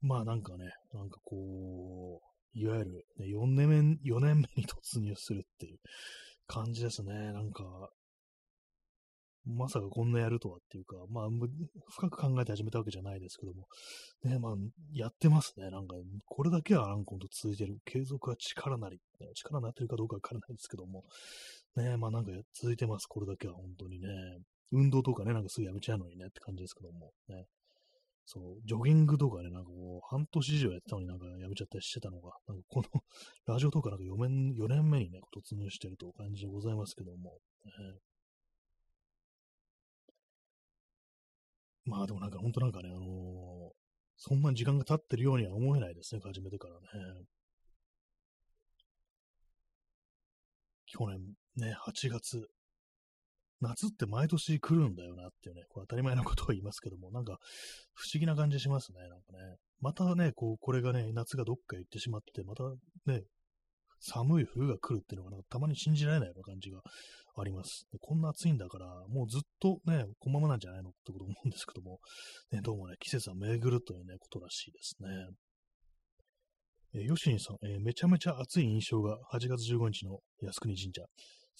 [0.00, 5.78] まあなんかね、なんかこう、いわゆる、ね、4年目、4年目に突入するっていう、
[6.48, 7.32] 感じですね。
[7.32, 7.90] なんか、
[9.46, 11.28] まさかこんなやるとはっていうか、まあ、
[11.90, 13.66] 深く考えて始めたわけじゃないですけども、
[14.24, 14.54] ね、まあ、
[14.92, 15.70] やってますね。
[15.70, 15.94] なんか、
[16.26, 17.78] これだけはなんか続いてる。
[17.84, 21.04] 継続は力なり、ね、力になってるかどうかわからないですけども、
[21.76, 23.06] ね、まあなんか続いてます。
[23.06, 24.08] これだけは本当にね。
[24.70, 27.46] 運動とかね、なんかすぐやめちゃうのにねって感じですけども、ね。
[28.30, 33.02] そう、ジョギングとかね、なんかこう、半年以上やってたのになんかやめちゃったりしてたのが、なんかこの
[33.54, 37.72] ラジオとかなんか4年 ,4 年目にね、突入してるという感じでございますけども、ね、
[41.86, 43.72] まあでもなんか本当なんかね、あのー、
[44.18, 47.24] そんなに時間が経ってるようには思えないですね、始めてからね。
[50.84, 52.46] 去年ね、8月
[53.60, 57.38] 夏って毎年来るんだよなっていうね、こう当たり前のことを言いますけども、なんか
[57.94, 59.56] 不思議な感じしますね、なんかね。
[59.80, 62.64] またね、こう、これがね、夏がどっか行ってしまって、また
[63.06, 63.22] ね、
[64.00, 66.80] 寒い冬が来るっていうのがなんかたまに信じられないような感じが
[67.36, 67.86] あります。
[68.00, 71.98] こんな暑いんだから、もうずっとね、このままなんじゃないのってこと思うんですけども、
[72.52, 75.08] ね、どうもね、季節は巡るというね、ことらしいですね。
[76.94, 81.02] えー、ヨシンさん、えー、めちゃめちゃ暑い印象が8月15日の靖国神社。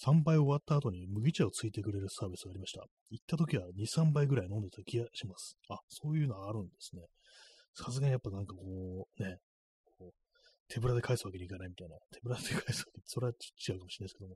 [0.05, 2.85] 3杯終わった後に麦茶をついてくれるサービスがありました。
[3.09, 5.57] 行った時は2、3杯ぐらい飲んでた気がします。
[5.69, 7.03] あ、そういうのあるんですね。
[7.75, 9.37] さすがにやっぱなんかこう、ね、
[9.97, 10.11] こう
[10.69, 11.97] 手ぶらで返すわけにいかないみたいな。
[12.11, 14.35] 手ぶらで返すわけ、それはちょっと違うかもしれないですけども。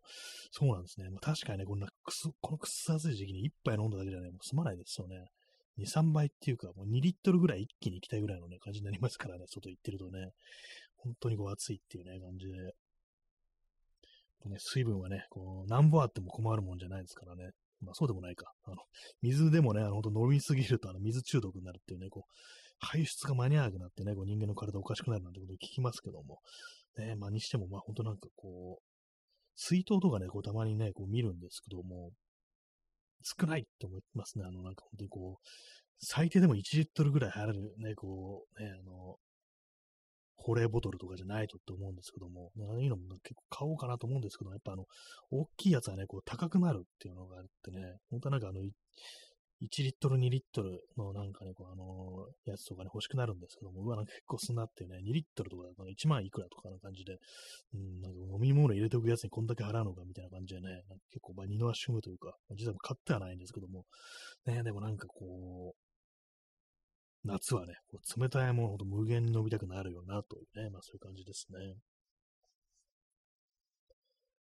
[0.52, 1.10] そうなんですね。
[1.10, 5.16] まあ、確かにね、こんなくす、このくす暑い時期に1杯飲んだだけじゃね、もう済まないですよね。
[5.80, 10.32] 2、3倍っていうか、もう2リットルぐらい一気に行きたいぐらいのね、感じになりますからね、外行ってるとね。
[10.98, 12.54] 本当にこう暑いっていうね、感じで。
[14.50, 17.52] ね、水分はね、こう、何本あっても困るもんじゃないですからね。
[17.82, 18.52] まあそうでもないか。
[18.64, 18.78] あの、
[19.22, 22.34] 水でもね、あの、ほんと飲みすぎると、あの、水中毒になるっていうね、こう、
[22.80, 26.40] 排出が間に合わなくなってね、こう人間の体おかしくなるなんてことを聞きますけども、
[26.98, 28.84] ね、まあにしても、まあ本当なんかこう、
[29.56, 32.12] 水筒とかね、こうたまにね、こう見るんですけども、
[33.24, 34.46] 少ないって思いますね。
[34.46, 35.48] あの、なんか本当にこう、
[36.00, 39.18] 最低でも1リットルぐらい入れるね、こう、ね、あの、
[40.44, 44.86] 保冷ボトルとかじゃないとって思うんですけども、ああいのも結構買おうかなと思うんですけども、やっぱあの、
[45.32, 48.62] 大きいやつはね、こう高くなるっていうのがあってね、本当はなんかあの、
[49.64, 57.18] 1リットル、2リットルのなんかね、こうあの、やつとかね、欲しくなるんですけども、うわ、なんか結構すんなってね、2リットルとかだと1万いくらとかな感じで、
[57.74, 63.86] うん、なんか飲み物入れておくやつにこんだけ払うのかみたいな感じでね、なんか結構、まあ、二の足踏むというか、実は買ってはないんですけども、
[64.46, 65.83] ね、でもなんかこう、
[67.24, 71.76] 夏はね、こう冷たいものほど無限に飲みたくなるよな、というね、まあそういう感じですね。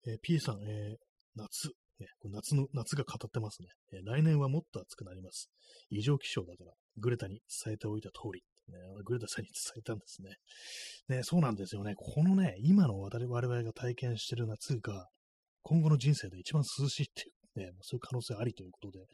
[0.07, 0.97] えー、P さん、えー、
[1.35, 5.49] 夏、ね、夏の、夏が語ってますね、えー、来年はもっと暑くなります。
[5.89, 8.43] 異常気象だから、グレタに伝えておいた通り。
[8.69, 10.37] ね、グレタさんに伝えたんですね。
[11.17, 11.95] ね、そうなんですよね。
[11.95, 15.07] このね、今の我々が体験してる夏が、
[15.63, 19.05] 今後の人生で一番涼しいっていうね、そういう可能性ありということで、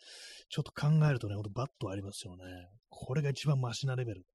[0.50, 2.44] ちょっと考えるとね、ほんとバッとありますよね。
[2.90, 4.26] これが一番マシなレベル。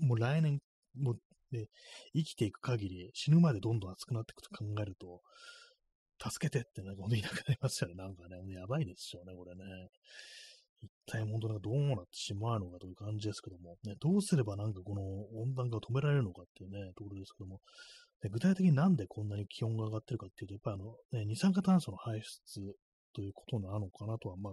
[0.00, 0.58] もう来年、
[0.96, 1.16] もう、
[1.52, 1.66] ね、
[2.14, 5.20] 生きていく限り、死ぬまでどんどん暑くなっていくと考えると、
[6.20, 7.94] 助けてってなんか本当にいなくなりますよね。
[7.94, 9.64] なんかね、やばいですよね、これね。
[10.80, 15.02] 一体本当なんかどうなってしまうのかという感じですけども、ね、どうすればなんかこの
[15.42, 17.60] 温暖化を止められるのかっていうね、ところですけども、
[18.30, 22.74] 具体的になんでこんなに気温が上がってるかっていうと、やっぱりあの、ね、二酸化炭素の排出
[23.18, 24.52] ということなのかなとは、まあ、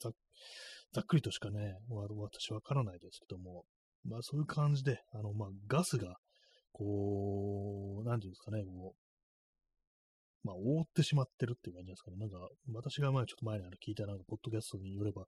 [0.00, 0.10] ざ
[0.92, 3.62] ざっくりとしかね、私わからないですけども、
[4.04, 6.16] まあそういう感じで、あの、まあガスが、
[6.72, 8.94] こう、なんていうんですかね、こ
[10.44, 12.16] う、まあ覆ってしまってるっていう感じですかね。
[12.18, 15.26] なんか、私が前ちょっと前にあの聞いたなんか、ポッドキャストによれば、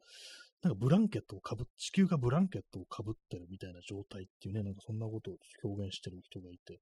[0.62, 6.80] なんかブランケットをかぶ、地球がブランケットをかぶってるみたいな状態っていうね、なんかそんなことを表現してる人がいて、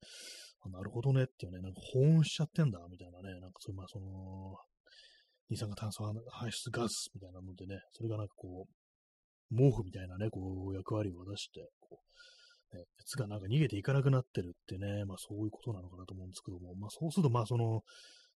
[0.65, 4.57] あなるほどねっていうね、なんか保温しちゃってんだ、みたいなね、なんかそういう、まあその、
[5.51, 8.67] 二酸化炭素排出ガスみたいなのでね、それがなんかこ
[9.51, 11.99] う、毛布みたいなね、こう、役割を出して、こ
[12.73, 17.83] う、ね、熱がなんか逃げていかなくなってるってね、まあそういうことなのかなと思うんですけども、まあそうすると、まあその、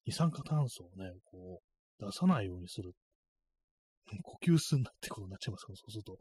[0.06, 1.62] 二酸化炭素をね、こ
[2.00, 2.94] う、出さないようにする。
[4.24, 6.18] 呼吸すんなってことになっちゃいますから、そうすると。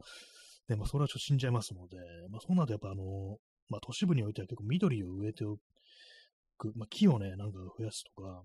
[0.67, 1.97] で、まあそれはちょっと死んじゃいますので、
[2.29, 3.37] まあそうなるとやっぱあの、
[3.69, 5.57] まあ都市部においては結構緑を植えてお
[6.57, 8.43] く、まあ木をね、なんか増やすとか、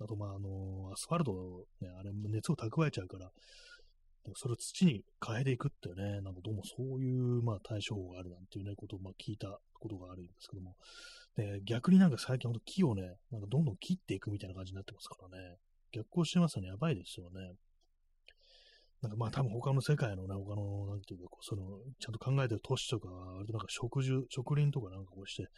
[0.00, 3.30] あと、まあ、あの、アスファルト、ね、あれ、熱を蓄えちゃうから、
[4.34, 10.76] それを土に変えていくっていうね、なんかどうもそういう、まあ、対処法があるなんていうね、ことを、まあ、聞いたことがあるんですけども、
[11.36, 15.56] で、逆になんか最近ほんと木をね、なんかどんどん切っていくみたいな感じになってますからね、
[15.92, 17.52] 逆行してますよね、やばいですよね。
[19.02, 21.62] なんかまあ多分他の世界のね、他の、なんていうか、その、
[22.00, 25.48] ちゃんと考えてる都市とか、あとなんか植樹、植林とかなんかこうして、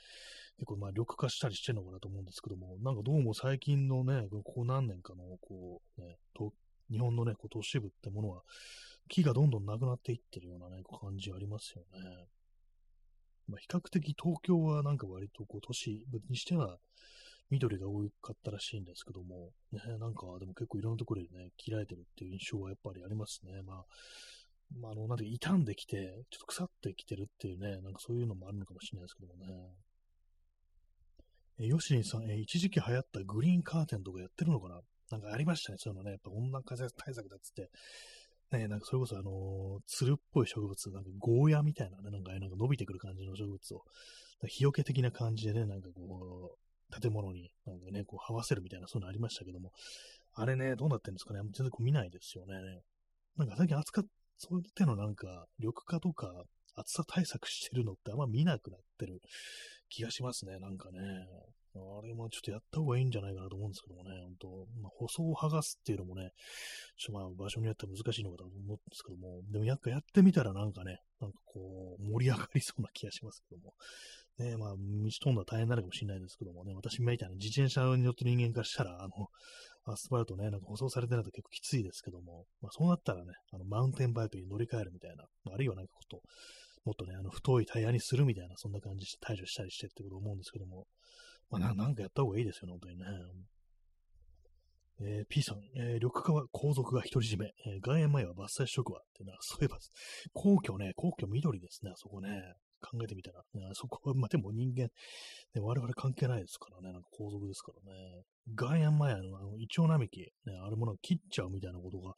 [0.59, 6.53] 結構まあ緑化したりしてるのかなと思うんですけども、なんかどうも最近のね、ここ何年かの、こう、ね、と
[6.91, 8.43] 日本のね、こう都市部ってものは、
[9.09, 12.27] 木がどんどんなくなっていってるようなね、感じありますよね。
[13.49, 16.79] まあ、比較的東京はなんか割とこう都市部にしては
[17.51, 23.63] 緑が多かったらしいんですけども、ね、なんかでも結構いろんなところでね、切られてるっていう印象はやっぱりありますね。
[23.63, 23.85] まあ、
[24.79, 29.75] まあ、あの、なんで傷んできて、ちょっと腐ってきてるっていうね、なんかそういうのもあるのかもしれないですけどもね。
[31.59, 34.81] えヨシリンさん、え一時期流行ったグリーンカーテンとかやってるのかな？
[35.11, 36.13] なんかありましたね、そういうのね。
[36.13, 37.69] やっぱ温暖化対策だっつって。
[38.57, 43.83] ね、なんかそれこそあのー、つるっぽい植物、なんかゴーヤみたいなね、なんかなんか伸びてくる感じの植物を、
[44.47, 46.59] 日よけ的な感じでね、なんかこう、
[46.91, 49.73] 建物になんかね、こう、這わせるみたいな、そういうのありましたけども、
[50.35, 52.55] あれね、どうなってんですかね全然こう見ないですよね。
[53.37, 54.05] なんか最近扱っ、
[54.39, 56.45] そういう手のなんか、緑化とか、
[56.77, 59.21] 暑さ対策してるのってあんま見なくなってる
[59.89, 61.01] 気がしますね、なんかね。
[61.75, 64.49] あれもちょっとやった方がいいんじゃないかなと思うんですけどもね、本当
[64.81, 66.33] まあ、舗装を剥がすっていうのもね、
[66.97, 73.75] ちょっとまあ場所によっては難しいのかと思うんですけども、でもやっぱやってみたらなんかね、なんかこう、盛り上がりそうな気がしますけども、
[74.39, 79.29] ね、まあ、道飛んだら大変になるかもしれないですけどもね、私みたいな自転車に乗ってる人間からしたら、あの、
[79.85, 86.23] アスファルトね、なんか舗装されてないと結構きついですけども、まあそうなったらね、あの、マウンテンバイクに乗り換えるみたいな、あるいはなんかこと、
[86.85, 90.87] もっとね、あの、太いタイヤにするみたいな、そんな感じで対処したりしてってこと思うんですけども、
[91.51, 93.05] まあ、なんかやった方がいいですよね、本当にね。
[95.03, 99.79] えー、P さん、えー、緑化は皇族が独り占め、えー、外苑前は伐採しとくわってな、 そういえば、
[100.33, 102.55] 皇居ね、皇居緑ですね、あそこね。
[102.83, 103.41] 考えてみたら。
[103.41, 103.45] あ
[103.75, 104.91] そこは、まあ、でも人間、ね、
[105.61, 108.23] 我々関係ないですからね、なんか皇族ですからね。
[108.55, 112.15] 外苑前の、あの、イチョウ並木、ね、あれもなんか切っちゃうみたいなことが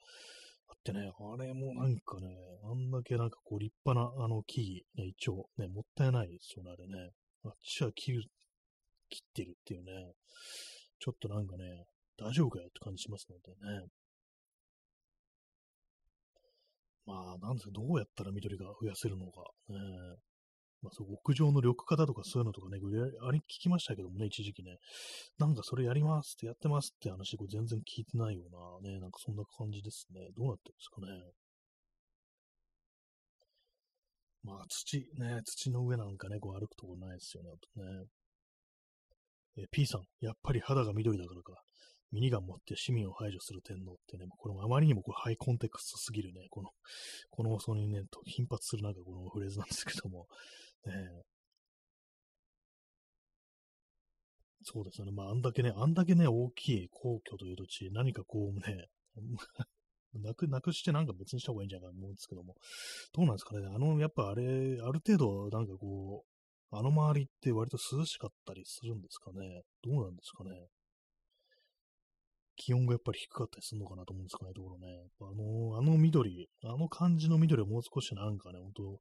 [0.68, 2.28] あってね、あれもなんかね、
[2.62, 7.10] あんだけなんかこう立派なあの木々、ね、イチョウ、ね、もったいないですよね、あれね。
[7.44, 8.22] あっちは切る、
[9.12, 9.92] 切ってるっていうね、
[10.98, 11.84] ちょっとなんかね、
[12.16, 13.86] 大丈夫かよって感じしますのでね。
[17.04, 19.76] まあ、なんですか、どうやったら緑が増やせるのか、ね。
[20.82, 22.78] まあ、そう、屋上の緑化だとかそういうのとかね、
[23.22, 24.78] あれ聞きましたけどもね、一時期ね。
[25.38, 30.20] なんかそれやりますってやってますって話、これ全然聞いてないようなね、なんかそんな感じですね。
[30.36, 31.32] どうなってるんですかね。
[34.44, 38.06] まあ、土、ね、土の上なんかね、こう歩くとこないですよね、あとね。
[39.58, 41.62] え P さん、やっぱり肌が緑だからか。
[42.12, 46.68] ミニガン持って市民を排除する天皇ってね、これもあまりにもこうハイコンテクストすぎるね、この、
[47.30, 50.26] この放送にね、頻発するなんかこのフレーズなんですけども、
[50.84, 50.92] ね、
[54.64, 55.12] そうですよね。
[55.12, 58.88] まあ、あんだけね、あんだけね、大きい皇居という土地、何かこうね、
[60.14, 62.54] なく、なくしてなんか別にした方がいいんじゃないかと思うんですけども、
[63.12, 63.66] どうなんですかね。
[63.66, 64.46] あの、やっぱあれ、あ
[64.92, 66.31] る程度、なんかこう、
[66.74, 69.62] あの周りって割と涼しかったりするんですかね？
[69.84, 70.50] どうなんですかね？
[72.56, 74.86] 気温がやっぱり低かったりするのかなと思うんですかね、ところね。
[75.20, 79.00] あの、あの緑、あの感じの緑をもう少しなんかね、ほんと、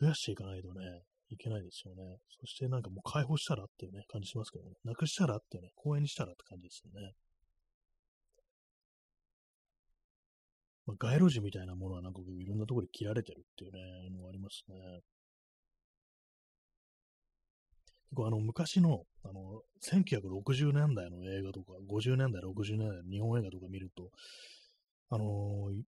[0.00, 2.18] 増やしていかないとね、いけないですよね。
[2.40, 4.72] そしてなんかもう解放したらっていうね、感じしますけどね。
[4.84, 7.12] なくしたらっていうね、公園にしたらって感じですよね。
[10.86, 13.80] まあ、街路樹みたいなものはなんかいろんなところで切られてるっていうね、
[14.16, 14.74] のがありますね。
[18.10, 24.10] 結構あの昔の、あの、1960年代の映画とか、50年代、60年代の日本映画とか見ると、
[25.10, 25.82] あのー、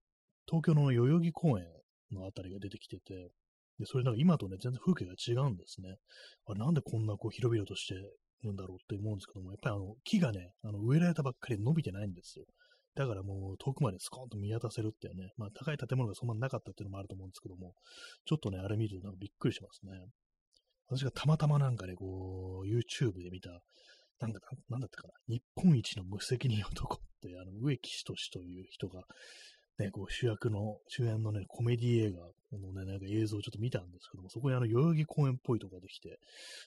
[0.46, 1.66] 東京の代々木公園
[2.12, 3.32] のあたりが出てきてて、
[3.80, 5.96] で、それなんか今とね、全然風景が違うんですね。
[6.48, 7.96] あれなんでこんなこう広々として
[8.44, 12.46] るんだろうって思うんですけども、やっぱりあの木がね、あの植えられたばっかり伸びてないんですよ。
[12.96, 17.74] だからもう遠くまでスコーンと見渡せるっていうね、まあ高い建物がそんなになかったっていうのもあると思うんですけども、
[18.26, 19.94] ちょっとね、あれ見るとなんかびっくりしますね。
[20.90, 23.50] 私がたまたまなんかね、こう、YouTube で見た、
[24.20, 29.04] なんだ、なんだったかな、日本一の無責任男って、あの、植木仁という人が、
[29.78, 32.20] ね、こう主役の、主演のね、コメディ映画
[32.58, 36.20] のね、なんか映像をちょっと見たんですけども、そこにあの、代々木公園っぽいとこができて、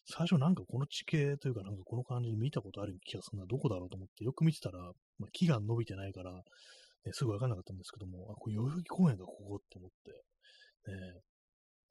[0.06, 4.78] 最初なんかこの地形というかなんかこの感じで見たことある気がするな、どこだろうと思ってよく見てたら、
[5.18, 6.42] まあ、木が伸びてないから、ね、
[7.12, 11.20] すぐわかんなかったんですけども、あ、これ代々木公園がここって思って、ね、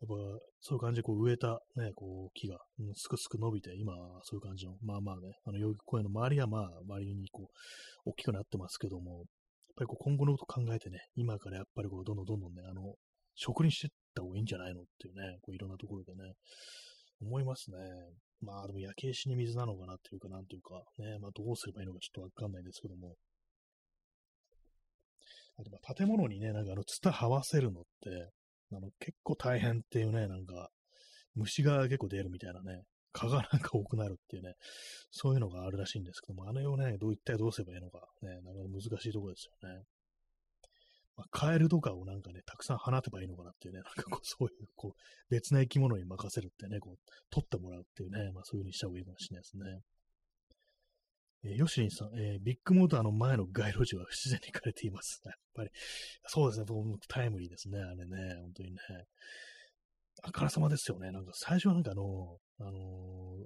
[0.02, 0.16] やっぱ
[0.62, 3.94] そういう感じでこう植えたね、こう木が、うん、すくすく伸びて、今
[4.24, 7.50] そういう感じの、まあまあね、あの代々木公園の周りはまあ周りにこ
[8.06, 9.26] う、大きくなってますけども、やっ
[9.78, 12.96] ぱりこう今後のこと考えてね、今からやっぱりこうどんどんどんどんね、あの、
[13.36, 16.34] 食にしていった方がいいんじゃないのっていうね、こういろんなところでね、
[17.22, 17.78] 思いますね。
[18.42, 23.14] まあでも焼け石に水なのかなっていうか、なんていうか、ね、まあどうすればいいのかちょっとわかんないですけども。
[25.60, 28.32] あとまあ建物にね、なんかあの、ツタ這わせるのって、
[28.78, 30.70] あの、結構大変っていうね、なんか、
[31.36, 34.56] 虫が結構出るみたいなね、蚊がなんか多くなるっていうね、
[35.12, 39.84] そういうのがあるらしいんですけども、あれをね、どう一体どうすればいいのか、ね、なかなか難しいところですよね。
[41.18, 49.82] まあ、カエルとかをなんかね、たくさん放てばいいのかなっていうね、なんかこう、そういう、こう、別な生き物に任せるってね、こう、取ってもらうっていうね、まあそういう風にした方がいいかもしれないですね。
[51.44, 55.22] えー、ヨシリンさん、えー、ビッグモーターの前の街路樹は不自然に枯れています。
[55.26, 55.70] やっぱり、
[56.28, 56.66] そうですね、
[57.08, 58.80] タイムリーですね、あれね、本当にね。
[60.24, 61.12] あからさまですよね。
[61.12, 63.46] なんか最初はなんかあの、あのー、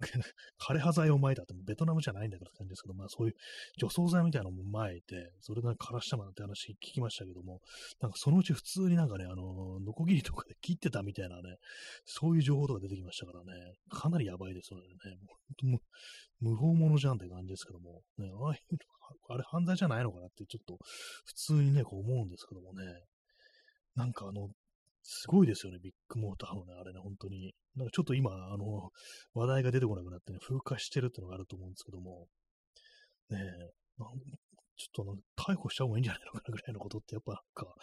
[0.58, 3.34] 枯葉剤を撒いたってベトナムじゃないんだからって感じですけど、まあそういう
[3.78, 7.60] 除草剤みたいなのも撒いて、それで枯らしたまって話聞きましたけども、
[8.00, 11.56] なんかそのうち普通になんかね、あの、ノコギリとかで切ってたみたいなね、
[12.04, 14.84] そういう情報とか出てきましたからね、かなりやばいですよね。
[15.22, 15.82] もう本当
[16.40, 18.78] 無法者じゃんって感じですけども、ね、ああいう
[19.28, 20.78] あれ犯罪じゃないのかなってちょっと
[21.26, 22.84] 普通にね、こう思うんですけどもね、
[23.96, 24.48] なんかあの、
[25.02, 27.54] すごいですよね、ビッグモーターのね、あれね、本当に。
[27.76, 28.90] なんかちょっと今、あの、
[29.34, 32.26] 話題が出てこなくなってね、風化してるってのがあると思うんですけども、
[33.30, 34.08] ねえ、ちょっ
[34.94, 37.74] とあの逮捕した方がいいんじゃないのかなぐらいのことってやっぱなんか、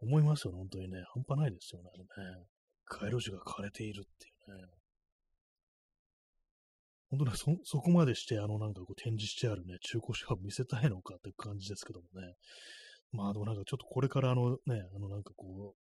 [0.00, 1.02] 思いますよね、本当にね。
[1.14, 2.44] 半端ないですよね、あれね。
[2.86, 4.68] 街路樹が枯れているっていうね。
[7.10, 12.34] 本当にそ、そこまでして、あの、なんかこう展示してあるね、中古車を見せたいのかって感じですけどもね。
[13.12, 15.85] まあ、でもなんかちょっとこれからあのね、あのなんかこう、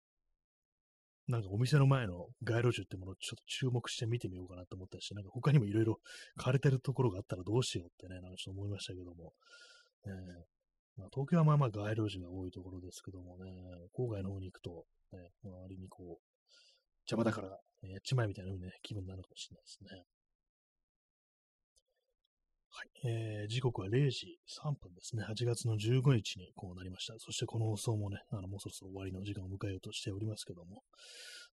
[1.31, 5.99] なんかお店の前の街路樹ってものをちょっと注目して見てみようかなと思ったし、なんか他にもいろいろ
[6.37, 9.33] 枯れてるところがあったらどうしようってね、なんかちょっと思いましたけども。
[10.05, 10.11] えー
[10.97, 13.49] まあ、東京はまあまあ街路樹が多いところですけどもね、
[13.97, 16.21] 郊外の方に行くと、ね、周りにこう、
[17.09, 17.49] 邪魔だから、
[17.87, 20.03] やっちまえみたいな風にね、気分になるかもしれないですね。
[22.73, 22.89] はい。
[23.03, 25.25] えー、時刻は0時3分ですね。
[25.25, 27.13] 8月の15日にこうなりました。
[27.19, 30.83] そしてこの放送もね、あの、もうそろそろ終わりの時間を迎えようとしておりますけども、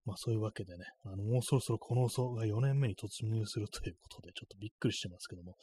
[0.05, 5.55] まあそういうわけでね、あの、もうそろそろこの放送が4年目に突入するということで、ちょっとびっくりしてますけども、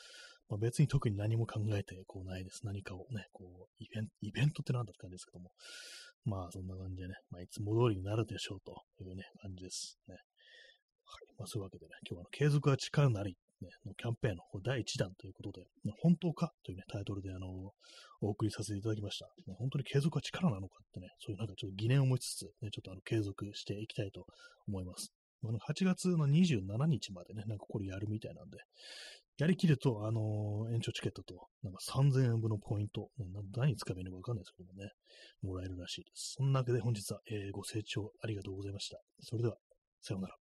[0.50, 2.66] まあ、別に特に何も考えてこうないです。
[2.66, 5.50] 何かをね、こう、イベント、イベントってなんだって感じですけども、
[6.24, 10.16] まあそんな感じでね、まあいつも通りになるでしょうというね、感じですね。
[11.06, 11.34] はい。
[11.38, 15.66] まあそういうわけでね、今日はあの継続は力なりね、のキャンペーンの第1弾ということで、
[16.00, 17.48] 本当かという、ね、タイトルであの
[18.20, 19.26] お送りさせていただきました。
[19.46, 24.26] ね、本当に継続は力なのかってね、そういうなんかちょっと疑念を持ちつつ、ね、ちょっとあの継続していきたいと
[24.68, 25.12] 思います。
[25.44, 28.58] 8月の27日までね、なんかこれやるみたいなんで、
[29.36, 33.08] やりきると、あのー、延長チケットと、なんか3000円分のポイント、
[33.56, 34.90] 何に使えばいいのかわかんないですけどもね、
[35.42, 36.34] もらえるらしいです。
[36.38, 38.98] そんなわけで本日は、えー、ご清聴ありがとうございました。
[39.20, 39.56] それでは、
[40.00, 40.43] さようなら。